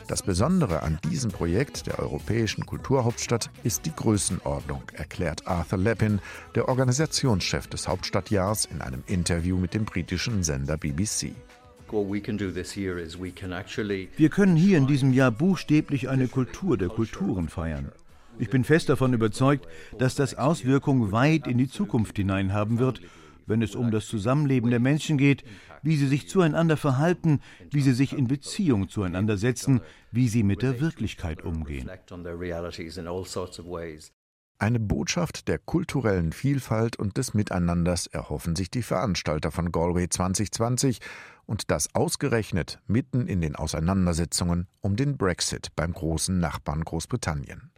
Das 0.09 0.21
Besondere 0.21 0.83
an 0.83 0.99
diesem 1.09 1.31
Projekt 1.31 1.87
der 1.87 1.99
europäischen 1.99 2.65
Kulturhauptstadt 2.65 3.51
ist 3.63 3.85
die 3.85 3.95
Größenordnung, 3.95 4.83
erklärt 4.91 5.47
Arthur 5.47 5.79
Lepin, 5.79 6.19
der 6.55 6.67
Organisationschef 6.67 7.67
des 7.67 7.87
Hauptstadtjahrs, 7.87 8.65
in 8.65 8.81
einem 8.81 9.05
Interview 9.07 9.55
mit 9.55 9.73
dem 9.73 9.85
britischen 9.85 10.43
Sender 10.43 10.75
BBC. 10.75 11.31
Wir 14.17 14.29
können 14.29 14.55
hier 14.55 14.77
in 14.77 14.87
diesem 14.87 15.13
Jahr 15.13 15.31
buchstäblich 15.31 16.09
eine 16.09 16.27
Kultur 16.27 16.77
der 16.77 16.89
Kulturen 16.89 17.49
feiern. 17.49 17.91
Ich 18.37 18.49
bin 18.49 18.63
fest 18.63 18.89
davon 18.89 19.13
überzeugt, 19.13 19.67
dass 19.97 20.15
das 20.15 20.35
Auswirkungen 20.35 21.11
weit 21.11 21.47
in 21.47 21.57
die 21.57 21.69
Zukunft 21.69 22.17
hinein 22.17 22.53
haben 22.53 22.79
wird, 22.79 23.01
wenn 23.47 23.61
es 23.61 23.75
um 23.75 23.91
das 23.91 24.07
Zusammenleben 24.07 24.69
der 24.69 24.79
Menschen 24.79 25.17
geht, 25.17 25.43
wie 25.83 25.95
sie 25.95 26.07
sich 26.07 26.27
zueinander 26.27 26.77
verhalten, 26.77 27.41
wie 27.71 27.81
sie 27.81 27.93
sich 27.93 28.13
in 28.13 28.27
Beziehung 28.27 28.89
zueinander 28.89 29.37
setzen, 29.37 29.81
wie 30.11 30.27
sie 30.27 30.43
mit 30.43 30.61
der 30.61 30.81
Wirklichkeit 30.81 31.43
umgehen. 31.43 31.89
Eine 34.57 34.79
Botschaft 34.79 35.49
der 35.49 35.59
kulturellen 35.59 36.31
Vielfalt 36.31 36.97
und 36.97 37.17
des 37.17 37.33
Miteinanders 37.33 38.07
erhoffen 38.07 38.55
sich 38.55 38.71
die 38.71 38.83
Veranstalter 38.83 39.51
von 39.51 39.71
Galway 39.71 40.07
2020 40.07 41.01
und 41.45 41.71
das 41.71 41.93
ausgerechnet 41.93 42.79
mitten 42.87 43.27
in 43.27 43.41
den 43.41 43.55
Auseinandersetzungen 43.55 44.67
um 44.81 44.95
den 44.95 45.17
Brexit 45.17 45.69
beim 45.75 45.93
großen 45.93 46.39
Nachbarn 46.39 46.83
Großbritannien. 46.83 47.71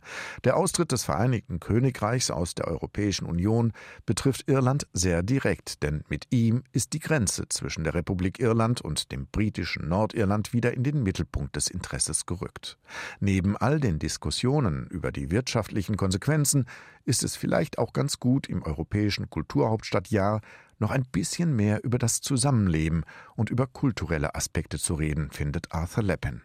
Der 0.44 0.58
Austritt 0.58 0.92
des 0.92 1.04
Vereinigten 1.04 1.60
Königreichs 1.60 2.32
aus 2.32 2.56
der 2.56 2.68
Europäischen 2.68 3.26
Union 3.26 3.74
betrifft 4.06 4.48
Irland 4.48 4.88
sehr 4.94 5.24
direkt, 5.24 5.84
denn 5.84 6.04
mit 6.10 6.26
ihm 6.30 6.64
ist 6.72 6.94
die 6.94 7.00
Grenze 7.00 7.48
zwischen 7.50 7.84
der 7.84 7.94
Republik 7.94 8.40
Irland 8.40 8.82
und 8.82 9.12
dem 9.12 9.28
britischen 9.28 9.90
Nordirland 9.90 10.54
wieder 10.54 10.74
in 10.74 10.84
den 10.84 11.04
Mittelpunkt 11.04 11.56
des 11.56 11.68
Interesses 11.68 12.26
gerückt. 12.26 12.78
Neben 13.20 13.58
all 13.58 13.80
den 13.80 14.00
Diskussionen 14.00 14.88
über 14.88 15.12
die 15.12 15.32
wirtschaftlichen 15.32 15.98
Konsequenzen 15.98 16.66
ist 17.06 17.24
es 17.24 17.36
vielleicht 17.36 17.78
auch 17.78 17.94
ganz 17.94 18.20
gut, 18.20 18.48
im 18.48 18.64
europäischen 18.64 19.30
Kulturhauptstadtjahr 19.30 20.42
noch 20.80 20.92
ein 20.92 21.06
bisschen 21.06 21.56
mehr 21.56 21.84
über 21.84 21.98
das 21.98 22.22
Zusammenleben 22.22 23.04
und 23.36 23.50
über 23.50 23.68
kulturelle 23.68 24.36
Aspekte 24.36 24.78
zu 24.78 24.96
reden, 24.96 25.32
findet 25.32 25.72
Arthur 25.72 26.04
Lepin. 26.04 26.42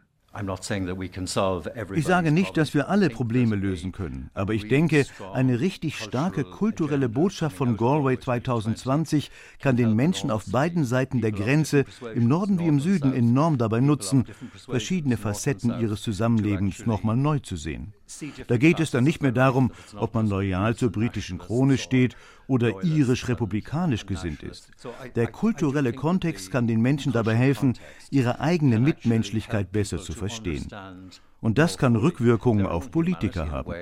Ich 1.95 2.07
sage 2.07 2.33
nicht, 2.33 2.57
dass 2.57 2.73
wir 2.73 2.89
alle 2.89 3.11
Probleme 3.11 3.55
lösen 3.55 3.93
können, 3.93 4.31
aber 4.33 4.55
ich 4.55 4.67
denke, 4.67 5.05
eine 5.35 5.61
richtig 5.61 5.99
starke 5.99 6.45
kulturelle 6.45 7.11
Botschaft 7.11 7.55
von 7.55 7.77
Galway 7.77 8.19
2020 8.19 9.31
kann 9.61 9.77
den 9.77 9.95
Menschen 9.95 10.31
auf 10.31 10.47
beiden 10.47 10.87
Seiten 10.87 11.21
der 11.21 11.33
Grenze, 11.33 11.85
im 12.15 12.29
Norden 12.29 12.59
wie 12.59 12.67
im 12.67 12.81
Süden, 12.81 13.13
enorm 13.13 13.59
dabei 13.59 13.81
nutzen, 13.81 14.25
verschiedene 14.57 15.19
Facetten 15.19 15.79
ihres 15.79 16.01
Zusammenlebens 16.01 16.87
nochmal 16.87 17.17
neu 17.17 17.39
zu 17.41 17.57
sehen. 17.57 17.93
Da 18.47 18.57
geht 18.57 18.81
es 18.81 18.91
dann 18.91 19.05
nicht 19.05 19.23
mehr 19.23 19.33
darum, 19.33 19.73
ob 19.97 20.15
man 20.15 20.29
loyal 20.29 20.77
zur 20.77 20.91
britischen 20.91 21.39
Krone 21.39 21.79
steht 21.79 22.17
oder 22.47 22.83
irisch-republikanisch 22.83 24.07
gesinnt 24.07 24.43
ist. 24.43 24.71
Der 25.15 25.27
kulturelle 25.29 25.93
Kontext 25.93 26.51
kann 26.51 26.67
den 26.67 26.81
Menschen 26.81 27.13
dabei 27.13 27.35
helfen, 27.35 27.79
ihre 28.11 28.41
eigene 28.41 28.79
Mitmenschlichkeit 28.79 29.73
besser 29.73 29.99
zu 29.99 30.13
verstehen. 30.13 30.69
Und 31.41 31.59
das 31.59 31.77
kann 31.79 31.97
Rückwirkungen 31.97 32.67
auf 32.67 32.91
Politiker 32.91 33.51
haben. 33.51 33.73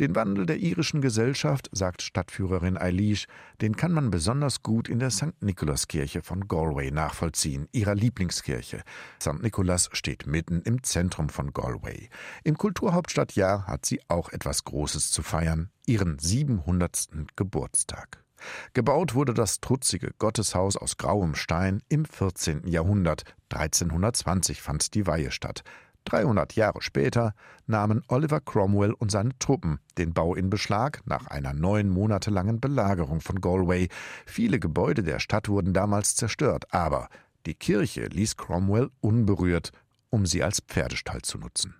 Den 0.00 0.16
Wandel 0.16 0.44
der 0.44 0.58
irischen 0.58 1.00
Gesellschaft, 1.00 1.70
sagt 1.72 2.02
Stadtführerin 2.02 2.76
Eilish, 2.76 3.26
den 3.60 3.76
kann 3.76 3.92
man 3.92 4.10
besonders 4.10 4.64
gut 4.64 4.88
in 4.88 4.98
der 4.98 5.10
St. 5.10 5.40
Nikolaskirche 5.40 6.20
von 6.20 6.48
Galway 6.48 6.90
nachvollziehen, 6.90 7.68
ihrer 7.70 7.94
Lieblingskirche. 7.94 8.82
St. 9.22 9.40
Nikolas 9.40 9.90
steht 9.92 10.26
mitten 10.26 10.62
im 10.62 10.82
Zentrum 10.82 11.28
von 11.28 11.52
Galway. 11.52 12.08
Im 12.42 12.58
Kulturhauptstadtjahr 12.58 13.68
hat 13.68 13.86
sie 13.86 14.00
auch 14.08 14.30
etwas 14.30 14.64
Großes 14.64 15.12
zu 15.12 15.22
feiern, 15.22 15.70
ihren 15.86 16.18
700. 16.18 17.08
Geburtstag. 17.36 18.24
Gebaut 18.72 19.14
wurde 19.14 19.32
das 19.32 19.60
trutzige 19.60 20.10
Gotteshaus 20.18 20.76
aus 20.76 20.96
grauem 20.96 21.36
Stein 21.36 21.82
im 21.88 22.04
14. 22.04 22.66
Jahrhundert. 22.66 23.22
1320 23.50 24.60
fand 24.60 24.94
die 24.94 25.06
Weihe 25.06 25.30
statt. 25.30 25.62
300 26.04 26.54
Jahre 26.54 26.82
später 26.82 27.34
nahmen 27.66 28.02
Oliver 28.08 28.40
Cromwell 28.40 28.92
und 28.92 29.10
seine 29.10 29.38
Truppen 29.38 29.80
den 29.98 30.12
Bau 30.12 30.34
in 30.34 30.50
Beschlag 30.50 31.00
nach 31.06 31.26
einer 31.26 31.52
neun 31.52 31.88
Monate 31.88 32.30
langen 32.30 32.60
Belagerung 32.60 33.20
von 33.20 33.40
Galway. 33.40 33.88
Viele 34.26 34.58
Gebäude 34.58 35.02
der 35.02 35.18
Stadt 35.18 35.48
wurden 35.48 35.72
damals 35.72 36.16
zerstört, 36.16 36.72
aber 36.72 37.08
die 37.46 37.54
Kirche 37.54 38.06
ließ 38.06 38.36
Cromwell 38.36 38.90
unberührt, 39.00 39.70
um 40.10 40.26
sie 40.26 40.42
als 40.42 40.60
Pferdestall 40.60 41.22
zu 41.22 41.38
nutzen. 41.38 41.74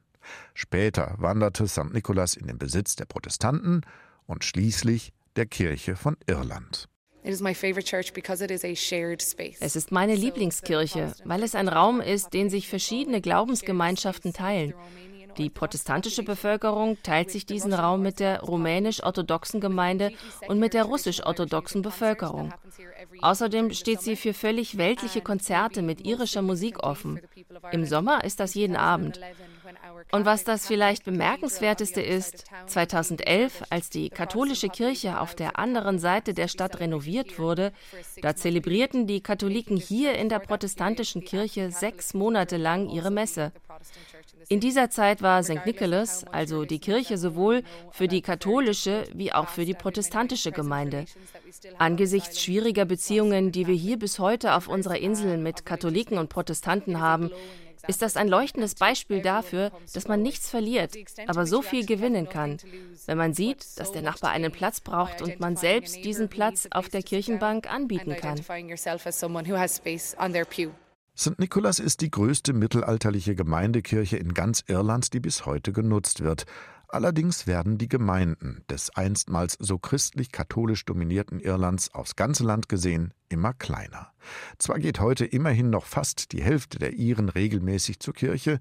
Später 0.55 1.15
wanderte 1.19 1.69
St. 1.69 1.93
Nicholas 1.93 2.35
in 2.35 2.47
den 2.47 2.59
Besitz 2.59 2.97
der 2.97 3.05
Protestanten 3.05 3.83
und 4.27 4.45
schließlich 4.45 5.13
der 5.37 5.47
Kirche 5.47 5.97
von 5.97 6.17
Irland. 6.27 6.89
Es 9.61 9.77
ist 9.77 9.93
meine 9.93 10.15
Lieblingskirche, 10.15 11.15
weil 11.25 11.43
es 11.43 11.55
ein 11.55 11.69
Raum 11.69 12.03
ist, 12.03 12.35
den 12.35 12.51
sich 12.51 12.69
verschiedene 12.69 13.23
Glaubensgemeinschaften 13.23 14.35
teilen. 14.35 14.75
Die 15.39 15.51
protestantische 15.51 16.23
Bevölkerung 16.23 16.99
teilt 17.03 17.31
sich 17.31 17.47
diesen 17.47 17.73
Raum 17.73 18.03
mit 18.03 18.21
der 18.21 18.43
rumänisch-orthodoxen 18.43 19.61
Gemeinde 19.61 20.13
und 20.49 20.61
mit 20.61 20.75
der 20.75 20.85
russisch-orthodoxen 20.85 21.83
Bevölkerung. 21.83 22.53
Außerdem 23.25 23.73
steht 23.73 24.03
sie 24.03 24.17
für 24.17 24.35
völlig 24.35 24.77
weltliche 24.77 25.23
Konzerte 25.23 25.81
mit 25.81 26.07
irischer 26.07 26.43
Musik 26.43 26.83
offen. 26.83 27.23
Im 27.73 27.87
Sommer 27.87 28.23
ist 28.23 28.39
das 28.39 28.53
jeden 28.53 28.77
Abend. 28.77 29.19
Und 30.13 30.27
was 30.27 30.45
das 30.45 30.67
vielleicht 30.67 31.05
bemerkenswerteste 31.05 32.03
ist, 32.03 32.45
2011, 32.67 33.63
als 33.71 33.89
die 33.89 34.11
katholische 34.11 34.69
Kirche 34.69 35.21
auf 35.21 35.35
der 35.35 35.59
anderen 35.59 35.99
Seite 35.99 36.35
der 36.35 36.49
Stadt 36.49 36.81
renoviert 36.81 37.39
wurde, 37.39 37.73
da 38.21 38.37
zelebrierten 38.37 39.07
die 39.07 39.23
Katholiken 39.23 39.79
hier 39.79 40.17
in 40.17 40.29
der 40.29 40.41
protestantischen 40.41 41.25
Kirche 41.25 41.71
sechs 41.71 42.13
Monate 42.13 42.59
lang 42.59 42.91
ihre 42.91 43.11
Messe. 43.11 43.53
In 44.49 44.61
dieser 44.61 44.91
Zeit 44.91 45.23
war 45.23 45.43
St. 45.43 45.65
Nicholas, 45.65 46.25
also 46.25 46.65
die 46.67 46.79
Kirche, 46.79 47.17
sowohl 47.17 47.63
für 47.91 48.09
die 48.09 48.21
katholische 48.21 49.05
wie 49.15 49.33
auch 49.33 49.49
für 49.49 49.65
die 49.65 49.75
protestantische 49.75 50.53
Gemeinde. 50.53 51.07
Angesichts 51.79 52.43
schwieriger 52.43 52.85
Beziehungen, 52.85 53.53
die 53.53 53.67
wir 53.67 53.75
hier 53.75 53.99
bis 53.99 54.19
heute 54.19 54.55
auf 54.55 54.69
unserer 54.69 54.99
Insel 54.99 55.39
mit 55.39 55.65
Katholiken 55.67 56.19
und 56.19 56.29
Protestanten 56.29 57.01
haben, 57.01 57.31
ist 57.87 58.03
das 58.03 58.17
ein 58.17 58.29
leuchtendes 58.29 58.75
Beispiel 58.75 59.21
dafür, 59.21 59.71
dass 59.93 60.09
man 60.09 60.23
nichts 60.23 60.49
verliert, 60.49 60.97
aber 61.27 61.47
so 61.47 61.63
viel 61.63 61.87
gewinnen 61.87 62.29
kann, 62.29 62.59
wenn 63.07 63.19
man 63.19 63.35
sieht, 63.35 63.79
dass 63.79 63.93
der 63.93 64.03
Nachbar 64.03 64.31
einen 64.31 64.53
Platz 64.53 64.81
braucht 64.81 65.23
und 65.23 65.41
man 65.41 65.57
selbst 65.57 66.05
diesen 66.05 66.29
Platz 66.29 66.69
auf 66.71 66.89
der 66.89 67.03
Kirchenbank 67.03 67.71
anbieten 67.71 68.17
kann. 68.17 68.39
St. 71.17 71.39
Nicholas 71.39 71.79
ist 71.79 72.01
die 72.01 72.11
größte 72.11 72.53
mittelalterliche 72.53 73.37
Gemeindekirche 73.37 74.17
in 74.17 74.35
ganz 74.35 74.65
Irland, 74.67 75.13
die 75.13 75.21
bis 75.21 75.47
heute 75.47 75.73
genutzt 75.73 76.25
wird. 76.25 76.45
Allerdings 76.95 77.49
werden 77.49 77.77
die 77.77 77.89
Gemeinden 77.89 78.63
des 78.71 78.95
einstmals 78.95 79.57
so 79.59 79.81
christlich-katholisch 79.81 80.85
dominierten 80.85 81.41
Irlands 81.41 81.93
aufs 81.93 82.15
ganze 82.15 82.45
Land 82.45 82.69
gesehen 82.69 83.13
immer 83.29 83.53
kleiner. 83.53 84.13
Zwar 84.59 84.79
geht 84.79 85.01
heute 85.01 85.25
immerhin 85.25 85.71
noch 85.71 85.87
fast 85.87 86.31
die 86.31 86.41
Hälfte 86.41 86.79
der 86.79 86.93
Iren 86.93 87.31
regelmäßig 87.31 87.99
zur 87.99 88.15
Kirche, 88.15 88.61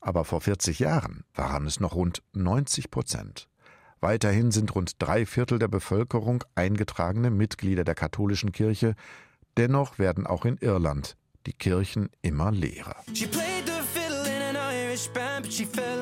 aber 0.00 0.24
vor 0.24 0.40
40 0.40 0.78
Jahren 0.78 1.24
waren 1.34 1.66
es 1.66 1.80
noch 1.80 1.96
rund 1.96 2.22
90 2.34 2.92
Prozent. 2.92 3.48
Weiterhin 3.98 4.52
sind 4.52 4.76
rund 4.76 5.02
drei 5.02 5.26
Viertel 5.26 5.58
der 5.58 5.66
Bevölkerung 5.66 6.44
eingetragene 6.54 7.30
Mitglieder 7.30 7.82
der 7.82 7.96
katholischen 7.96 8.52
Kirche, 8.52 8.94
dennoch 9.56 9.98
werden 9.98 10.28
auch 10.28 10.44
in 10.44 10.56
Irland 10.58 11.16
die 11.46 11.52
Kirchen 11.52 12.10
immer 12.22 12.52
leerer. 12.52 12.94
Irish 14.92 15.08
band, 15.14 15.44
but 15.44 15.52
she 15.52 15.64
fell 15.64 16.00
in 16.00 16.01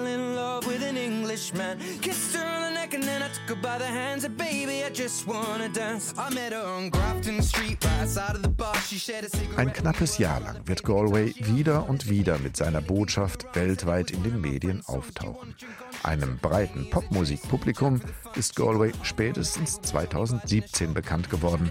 an 1.54 1.60
Englishman. 1.60 2.00
Kissed 2.00 2.36
her 2.36 2.44
on 2.44 2.62
the 2.62 2.70
neck 2.74 2.94
and 2.94 3.04
then 3.04 3.22
I 3.22 3.28
took 3.28 3.56
her 3.56 3.62
by 3.62 3.78
the 3.78 3.86
hands. 3.86 4.24
And 4.24 4.36
baby, 4.36 4.84
I 4.84 4.90
just 4.90 5.26
wanna 5.26 5.68
dance. 5.68 6.14
I 6.18 6.32
met 6.34 6.52
her 6.52 6.62
on 6.62 6.90
Grafton 6.90 7.42
Street, 7.42 7.84
right 7.84 8.08
side 8.08 8.36
of 8.36 8.42
the 8.42 8.48
bar. 8.48 8.74
She 8.86 8.98
shared 8.98 9.24
a 9.24 9.28
cigarette. 9.28 9.58
Ein 9.58 9.72
knappes 9.72 10.18
Jahr 10.18 10.40
lang 10.40 10.60
wird 10.66 10.82
Galway 10.82 11.34
wieder 11.38 11.88
und 11.88 12.08
wieder 12.08 12.38
mit 12.38 12.56
seiner 12.56 12.80
Botschaft 12.80 13.46
weltweit 13.54 14.10
in 14.10 14.22
den 14.22 14.40
Medien 14.40 14.82
auftauchen. 14.86 15.54
Einem 16.02 16.38
breiten 16.38 16.88
Popmusikpublikum 16.90 18.00
ist 18.34 18.56
Galway 18.56 18.92
spätestens 19.02 19.80
2017 19.82 20.94
bekannt 20.94 21.30
geworden 21.30 21.70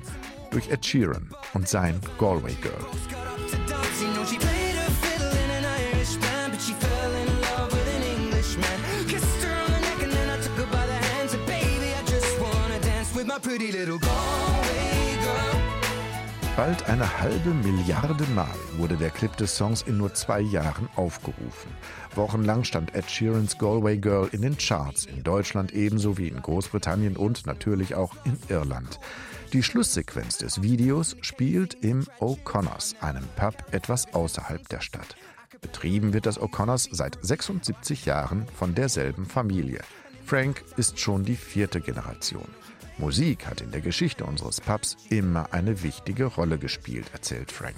durch 0.51 0.69
Ed 0.69 0.85
Sheeran 0.85 1.29
und 1.53 1.67
sein 1.67 1.99
Galway 2.17 2.55
Girl. 2.61 3.58
Bald 16.59 16.89
eine 16.89 17.21
halbe 17.21 17.51
Milliarde 17.51 18.25
Mal 18.35 18.53
wurde 18.75 18.97
der 18.97 19.11
Clip 19.11 19.33
des 19.37 19.55
Songs 19.55 19.81
in 19.83 19.97
nur 19.97 20.13
zwei 20.13 20.41
Jahren 20.41 20.89
aufgerufen. 20.97 21.71
Wochenlang 22.15 22.65
stand 22.65 22.93
Ed 22.93 23.09
Sheerans 23.09 23.57
Galway 23.57 23.95
Girl 23.95 24.27
in 24.33 24.41
den 24.41 24.57
Charts, 24.57 25.05
in 25.05 25.23
Deutschland 25.23 25.71
ebenso 25.71 26.17
wie 26.17 26.27
in 26.27 26.41
Großbritannien 26.41 27.15
und 27.15 27.45
natürlich 27.45 27.95
auch 27.95 28.13
in 28.25 28.37
Irland. 28.49 28.99
Die 29.53 29.63
Schlusssequenz 29.63 30.39
des 30.39 30.61
Videos 30.61 31.15
spielt 31.21 31.75
im 31.75 32.03
O'Connors, 32.19 32.93
einem 32.99 33.23
Pub 33.37 33.55
etwas 33.71 34.13
außerhalb 34.13 34.67
der 34.67 34.81
Stadt. 34.81 35.15
Betrieben 35.61 36.11
wird 36.11 36.25
das 36.25 36.41
O'Connors 36.41 36.89
seit 36.91 37.19
76 37.21 38.03
Jahren 38.03 38.45
von 38.53 38.75
derselben 38.75 39.25
Familie. 39.25 39.79
Frank 40.25 40.65
ist 40.75 40.99
schon 40.99 41.23
die 41.23 41.37
vierte 41.37 41.79
Generation. 41.79 42.49
Musik 42.99 43.47
hat 43.47 43.61
in 43.61 43.71
der 43.71 43.79
Geschichte 43.79 44.25
unseres 44.25 44.59
Pubs 44.59 44.97
immer 45.09 45.53
eine 45.53 45.83
wichtige 45.83 46.25
Rolle 46.25 46.57
gespielt, 46.57 47.07
erzählt 47.13 47.49
Frank. 47.49 47.77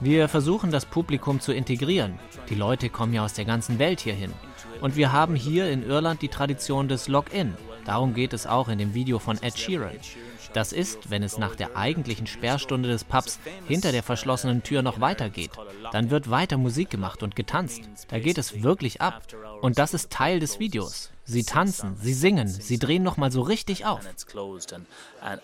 Wir 0.00 0.28
versuchen 0.28 0.70
das 0.70 0.86
Publikum 0.86 1.40
zu 1.40 1.52
integrieren. 1.52 2.18
Die 2.48 2.54
Leute 2.54 2.88
kommen 2.88 3.12
ja 3.14 3.24
aus 3.24 3.32
der 3.32 3.44
ganzen 3.44 3.80
Welt 3.80 4.00
hierhin. 4.00 4.32
Und 4.80 4.94
wir 4.94 5.10
haben 5.10 5.34
hier 5.34 5.68
in 5.70 5.82
Irland 5.82 6.22
die 6.22 6.28
Tradition 6.28 6.86
des 6.86 7.08
Log-In. 7.08 7.54
Darum 7.86 8.14
geht 8.14 8.32
es 8.32 8.46
auch 8.46 8.68
in 8.68 8.78
dem 8.78 8.94
Video 8.94 9.18
von 9.18 9.40
Ed 9.42 9.56
Sheeran. 9.56 9.98
Das 10.52 10.72
ist, 10.72 11.10
wenn 11.10 11.22
es 11.22 11.38
nach 11.38 11.54
der 11.54 11.76
eigentlichen 11.76 12.26
Sperrstunde 12.26 12.88
des 12.88 13.04
Pubs 13.04 13.38
hinter 13.66 13.92
der 13.92 14.02
verschlossenen 14.02 14.62
Tür 14.62 14.82
noch 14.82 15.00
weitergeht. 15.00 15.52
Dann 15.92 16.10
wird 16.10 16.30
weiter 16.30 16.56
Musik 16.56 16.90
gemacht 16.90 17.22
und 17.22 17.36
getanzt. 17.36 17.82
Da 18.08 18.18
geht 18.18 18.38
es 18.38 18.62
wirklich 18.62 19.00
ab. 19.00 19.22
Und 19.60 19.78
das 19.78 19.94
ist 19.94 20.10
Teil 20.10 20.40
des 20.40 20.58
Videos. 20.58 21.10
Sie 21.28 21.42
tanzen, 21.42 21.96
sie 22.00 22.14
singen, 22.14 22.46
sie 22.46 22.78
drehen 22.78 23.02
noch 23.02 23.16
mal 23.16 23.32
so 23.32 23.42
richtig 23.42 23.84
auf. 23.84 24.00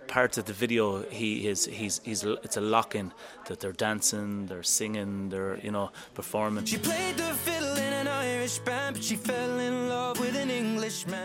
part 0.07 0.39
of 0.39 0.47
the 0.47 0.61
video, 0.61 1.03
he 1.11 1.49
is 1.49 1.67
he's 1.67 2.01
he's 2.05 2.23
it's 2.23 2.57
a 2.57 2.61
lock-in 2.61 3.11
that 3.49 3.59
they're 3.59 3.77
dancing, 3.77 4.47
they're 4.47 4.63
singing, 4.63 5.29
they're 5.29 5.59
you 5.61 5.73
know 5.73 5.91
performing. 6.15 6.67
She 6.67 6.79
played 6.79 7.17
the 7.17 7.35
fiddle 7.45 7.77
in 7.77 7.93
an 7.93 8.07
Irish 8.07 8.61
band, 8.61 8.95
but 8.95 9.03
she 9.03 9.17
fell 9.17 9.59
in 9.59 9.89
love. 9.89 10.12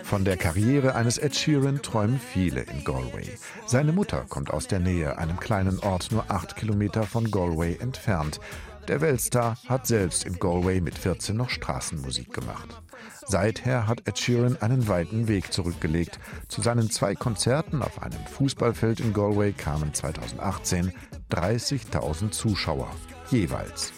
Von 0.03 0.25
der 0.25 0.38
Karriere 0.38 0.95
eines 0.95 1.17
Ed 1.17 1.36
Sheeran 1.36 1.82
träumen 1.82 2.19
viele 2.19 2.62
in 2.62 2.84
Galway. 2.84 3.38
Seine 3.65 3.91
Mutter 3.91 4.25
kommt 4.30 4.51
aus 4.51 4.67
der 4.67 4.80
Nähe, 4.80 5.17
einem 5.17 5.39
kleinen 5.39 5.80
Ort 5.80 6.12
nur 6.12 6.25
acht 6.30 6.56
Kilometer 6.56 7.03
von 7.03 7.30
Galway 7.30 7.77
entfernt. 7.80 8.39
Der 8.88 9.01
Weltstar 9.01 9.58
hat 9.67 9.86
selbst 9.86 10.25
in 10.25 10.39
Galway 10.39 10.80
mit 10.80 10.97
14 10.97 11.36
noch 11.36 11.49
Straßenmusik 11.49 12.34
gemacht. 12.34 12.82
Seither 13.27 13.88
hat 13.88 14.08
Ed 14.08 14.17
Sheeran 14.17 14.58
einen 14.62 14.88
weiten 14.88 15.27
Weg 15.27 15.51
zurückgelegt. 15.51 16.19
Zu 16.47 16.62
seinen 16.62 16.89
zwei 16.89 17.13
Konzerten 17.13 17.82
auf 17.82 18.01
einem 18.01 18.25
Fußballfeld 18.25 19.01
in 19.01 19.13
Galway 19.13 19.51
kamen 19.51 19.93
2018 19.93 20.93
30.000 21.30 22.32
Zuschauer 22.32 22.89
jeweils. 23.30 23.91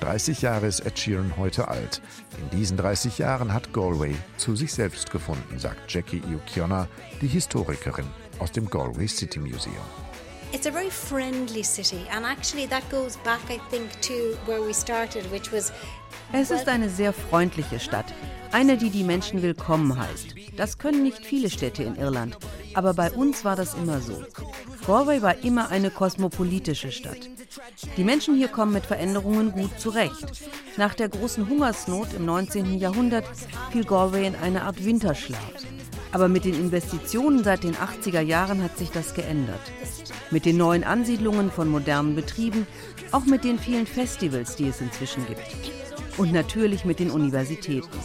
30 0.00 0.42
Jahre 0.42 0.66
ist 0.66 0.80
Ed 0.80 0.98
Sheeran 0.98 1.36
heute 1.36 1.68
alt. 1.68 2.00
In 2.40 2.58
diesen 2.58 2.76
30 2.76 3.18
Jahren 3.18 3.52
hat 3.52 3.72
Galway 3.72 4.14
zu 4.36 4.54
sich 4.54 4.72
selbst 4.72 5.10
gefunden, 5.10 5.58
sagt 5.58 5.92
Jackie 5.92 6.22
Iukiona, 6.30 6.88
die 7.20 7.26
Historikerin 7.26 8.06
aus 8.38 8.52
dem 8.52 8.70
Galway 8.70 9.08
City 9.08 9.40
Museum. 9.40 9.74
It's 10.52 10.66
a 10.66 10.72
very 10.72 10.90
friendly 10.90 11.62
city, 11.62 12.06
and 12.10 12.24
actually 12.24 12.66
that 12.68 12.82
goes 12.90 13.18
back, 13.18 13.40
I 13.50 13.60
think, 13.70 13.90
to 14.00 14.38
where 14.46 14.62
we 14.62 14.72
started, 14.72 15.30
which 15.30 15.52
was. 15.52 15.72
Es 16.32 16.50
ist 16.50 16.68
eine 16.68 16.88
sehr 16.88 17.12
freundliche 17.12 17.78
Stadt, 17.78 18.06
eine, 18.50 18.78
die 18.78 18.88
die 18.88 19.04
Menschen 19.04 19.42
willkommen 19.42 19.98
heißt. 19.98 20.34
Das 20.56 20.78
können 20.78 21.02
nicht 21.02 21.26
viele 21.26 21.50
Städte 21.50 21.82
in 21.82 21.96
Irland, 21.96 22.38
aber 22.72 22.94
bei 22.94 23.10
uns 23.10 23.44
war 23.44 23.56
das 23.56 23.74
immer 23.74 24.00
so. 24.00 24.24
Galway 24.86 25.20
war 25.20 25.36
immer 25.44 25.68
eine 25.68 25.90
kosmopolitische 25.90 26.92
Stadt. 26.92 27.28
Die 27.96 28.04
Menschen 28.04 28.34
hier 28.36 28.48
kommen 28.48 28.72
mit 28.72 28.86
Veränderungen 28.86 29.52
gut 29.52 29.78
zurecht. 29.78 30.42
Nach 30.76 30.94
der 30.94 31.08
großen 31.08 31.48
Hungersnot 31.48 32.12
im 32.12 32.24
19. 32.24 32.78
Jahrhundert 32.78 33.24
fiel 33.70 33.84
Galway 33.84 34.26
in 34.26 34.34
eine 34.34 34.62
Art 34.62 34.84
Winterschlaf. 34.84 35.52
Aber 36.12 36.28
mit 36.28 36.44
den 36.44 36.54
Investitionen 36.54 37.44
seit 37.44 37.64
den 37.64 37.74
80er 37.74 38.20
Jahren 38.20 38.62
hat 38.62 38.76
sich 38.78 38.90
das 38.90 39.14
geändert. 39.14 39.60
Mit 40.30 40.44
den 40.44 40.56
neuen 40.56 40.84
Ansiedlungen 40.84 41.50
von 41.50 41.68
modernen 41.68 42.14
Betrieben, 42.14 42.66
auch 43.12 43.26
mit 43.26 43.44
den 43.44 43.58
vielen 43.58 43.86
Festivals, 43.86 44.56
die 44.56 44.68
es 44.68 44.80
inzwischen 44.80 45.26
gibt. 45.26 45.42
Und 46.16 46.32
natürlich 46.32 46.84
mit 46.84 46.98
den 46.98 47.10
Universitäten. 47.10 47.98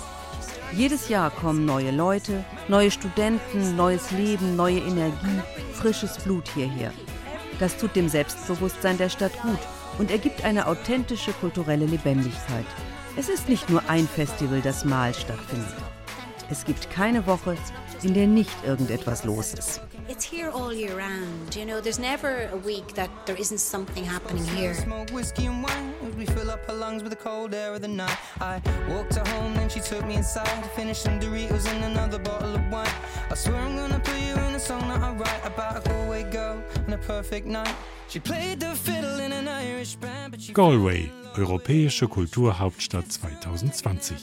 Jedes 0.76 1.10
Jahr 1.10 1.30
kommen 1.32 1.66
neue 1.66 1.92
Leute, 1.92 2.44
neue 2.68 2.92
Studenten, 2.92 3.76
neues 3.76 4.12
Leben, 4.12 4.56
neue 4.56 4.80
Energie, 4.80 5.42
frisches 5.74 6.18
Blut 6.18 6.48
hierher. 6.54 6.92
Das 7.60 7.78
tut 7.78 7.96
dem 7.96 8.10
Selbstbewusstsein 8.10 8.98
der 8.98 9.10
Stadt 9.10 9.34
gut 9.42 9.60
und 10.00 10.12
ergibt 10.12 10.44
eine 10.44 10.68
authentische 10.68 11.32
kulturelle 11.34 11.86
Lebendigkeit. 11.86 12.66
Es 13.16 13.30
ist 13.30 13.48
nicht 13.48 13.70
nur 13.70 13.84
ein 13.88 14.08
Festival, 14.08 14.62
das 14.62 14.86
mal 14.86 15.14
stattfindet. 15.14 15.76
Es 16.50 16.66
gibt 16.66 16.90
keine 16.90 17.26
Woche, 17.28 17.56
in 18.02 18.14
der 18.14 18.28
nicht 18.28 18.64
irgendetwas 18.66 19.24
los 19.24 19.54
ist. 19.54 19.82
It's 20.10 20.26
here 20.26 20.50
all 20.50 20.74
year 20.74 20.98
round. 20.98 21.56
You 21.56 21.66
know, 21.66 21.80
there's 21.80 22.00
never 22.00 22.50
a 22.52 22.58
week 22.58 22.94
that 22.96 23.10
there 23.26 23.36
isn't 23.36 23.60
something 23.60 24.04
happening 24.04 24.44
here. 24.44 24.74
Smoke 24.74 25.10
whiskey 25.12 25.46
and 25.46 25.64
wine 25.64 25.94
as 26.06 26.16
we 26.16 26.26
fill 26.26 26.52
up 26.52 26.66
her 26.66 26.74
lungs 26.74 27.04
with 27.04 27.12
the 27.12 27.16
cold 27.18 27.54
air 27.54 27.74
of 27.74 27.82
the 27.82 27.88
night. 27.88 28.18
I 28.42 28.62
walked 28.90 29.16
her 29.16 29.26
home, 29.34 29.54
then 29.54 29.70
she 29.70 29.80
took 29.80 30.06
me 30.06 30.16
inside 30.16 30.62
to 30.64 30.70
finish 30.70 31.00
some 31.00 31.20
Doritos 31.20 31.68
and 31.68 31.86
another 31.86 32.20
bottle 32.20 32.54
of 32.56 32.62
wine. 32.70 32.90
I 33.32 33.36
swear 33.36 33.56
I'm 33.58 33.76
gonna 33.78 34.00
put 34.00 34.20
you 34.20 34.34
in 34.34 34.56
a 34.56 34.60
song 34.60 34.82
that 34.90 35.00
I 35.00 35.14
write 35.14 35.46
about 35.46 35.78
a 35.86 35.90
Galway 35.90 36.24
girl 36.24 36.62
and 36.86 36.94
a 36.94 36.98
perfect 36.98 37.48
night. 37.48 37.76
She 38.10 38.20
played 38.20 38.60
the 38.60 38.76
fiddle 38.76 39.20
in 39.20 39.32
an 39.32 39.48
Irish 39.48 39.96
band, 39.96 40.32
but 40.32 40.42
she 40.42 40.54
Galway, 40.54 41.12
Europäische 41.36 42.08
Kulturhauptstadt 42.08 43.08
2020. 43.10 44.16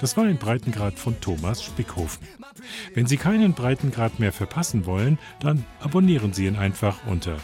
Das 0.00 0.16
war 0.16 0.24
ein 0.24 0.38
Breitengrad 0.38 0.98
von 0.98 1.20
Thomas 1.20 1.62
Spickhofen. 1.62 2.26
Wenn 2.94 3.06
Sie 3.06 3.16
keinen 3.16 3.54
Breitengrad 3.54 4.18
mehr 4.18 4.32
verpassen 4.32 4.84
wollen, 4.84 5.20
dann 5.40 5.64
abonnieren 5.80 6.32
Sie 6.32 6.46
ihn 6.46 6.56
einfach 6.56 7.06
unter 7.06 7.36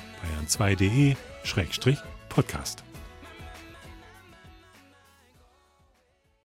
bayern2.de-podcast. 0.49 2.83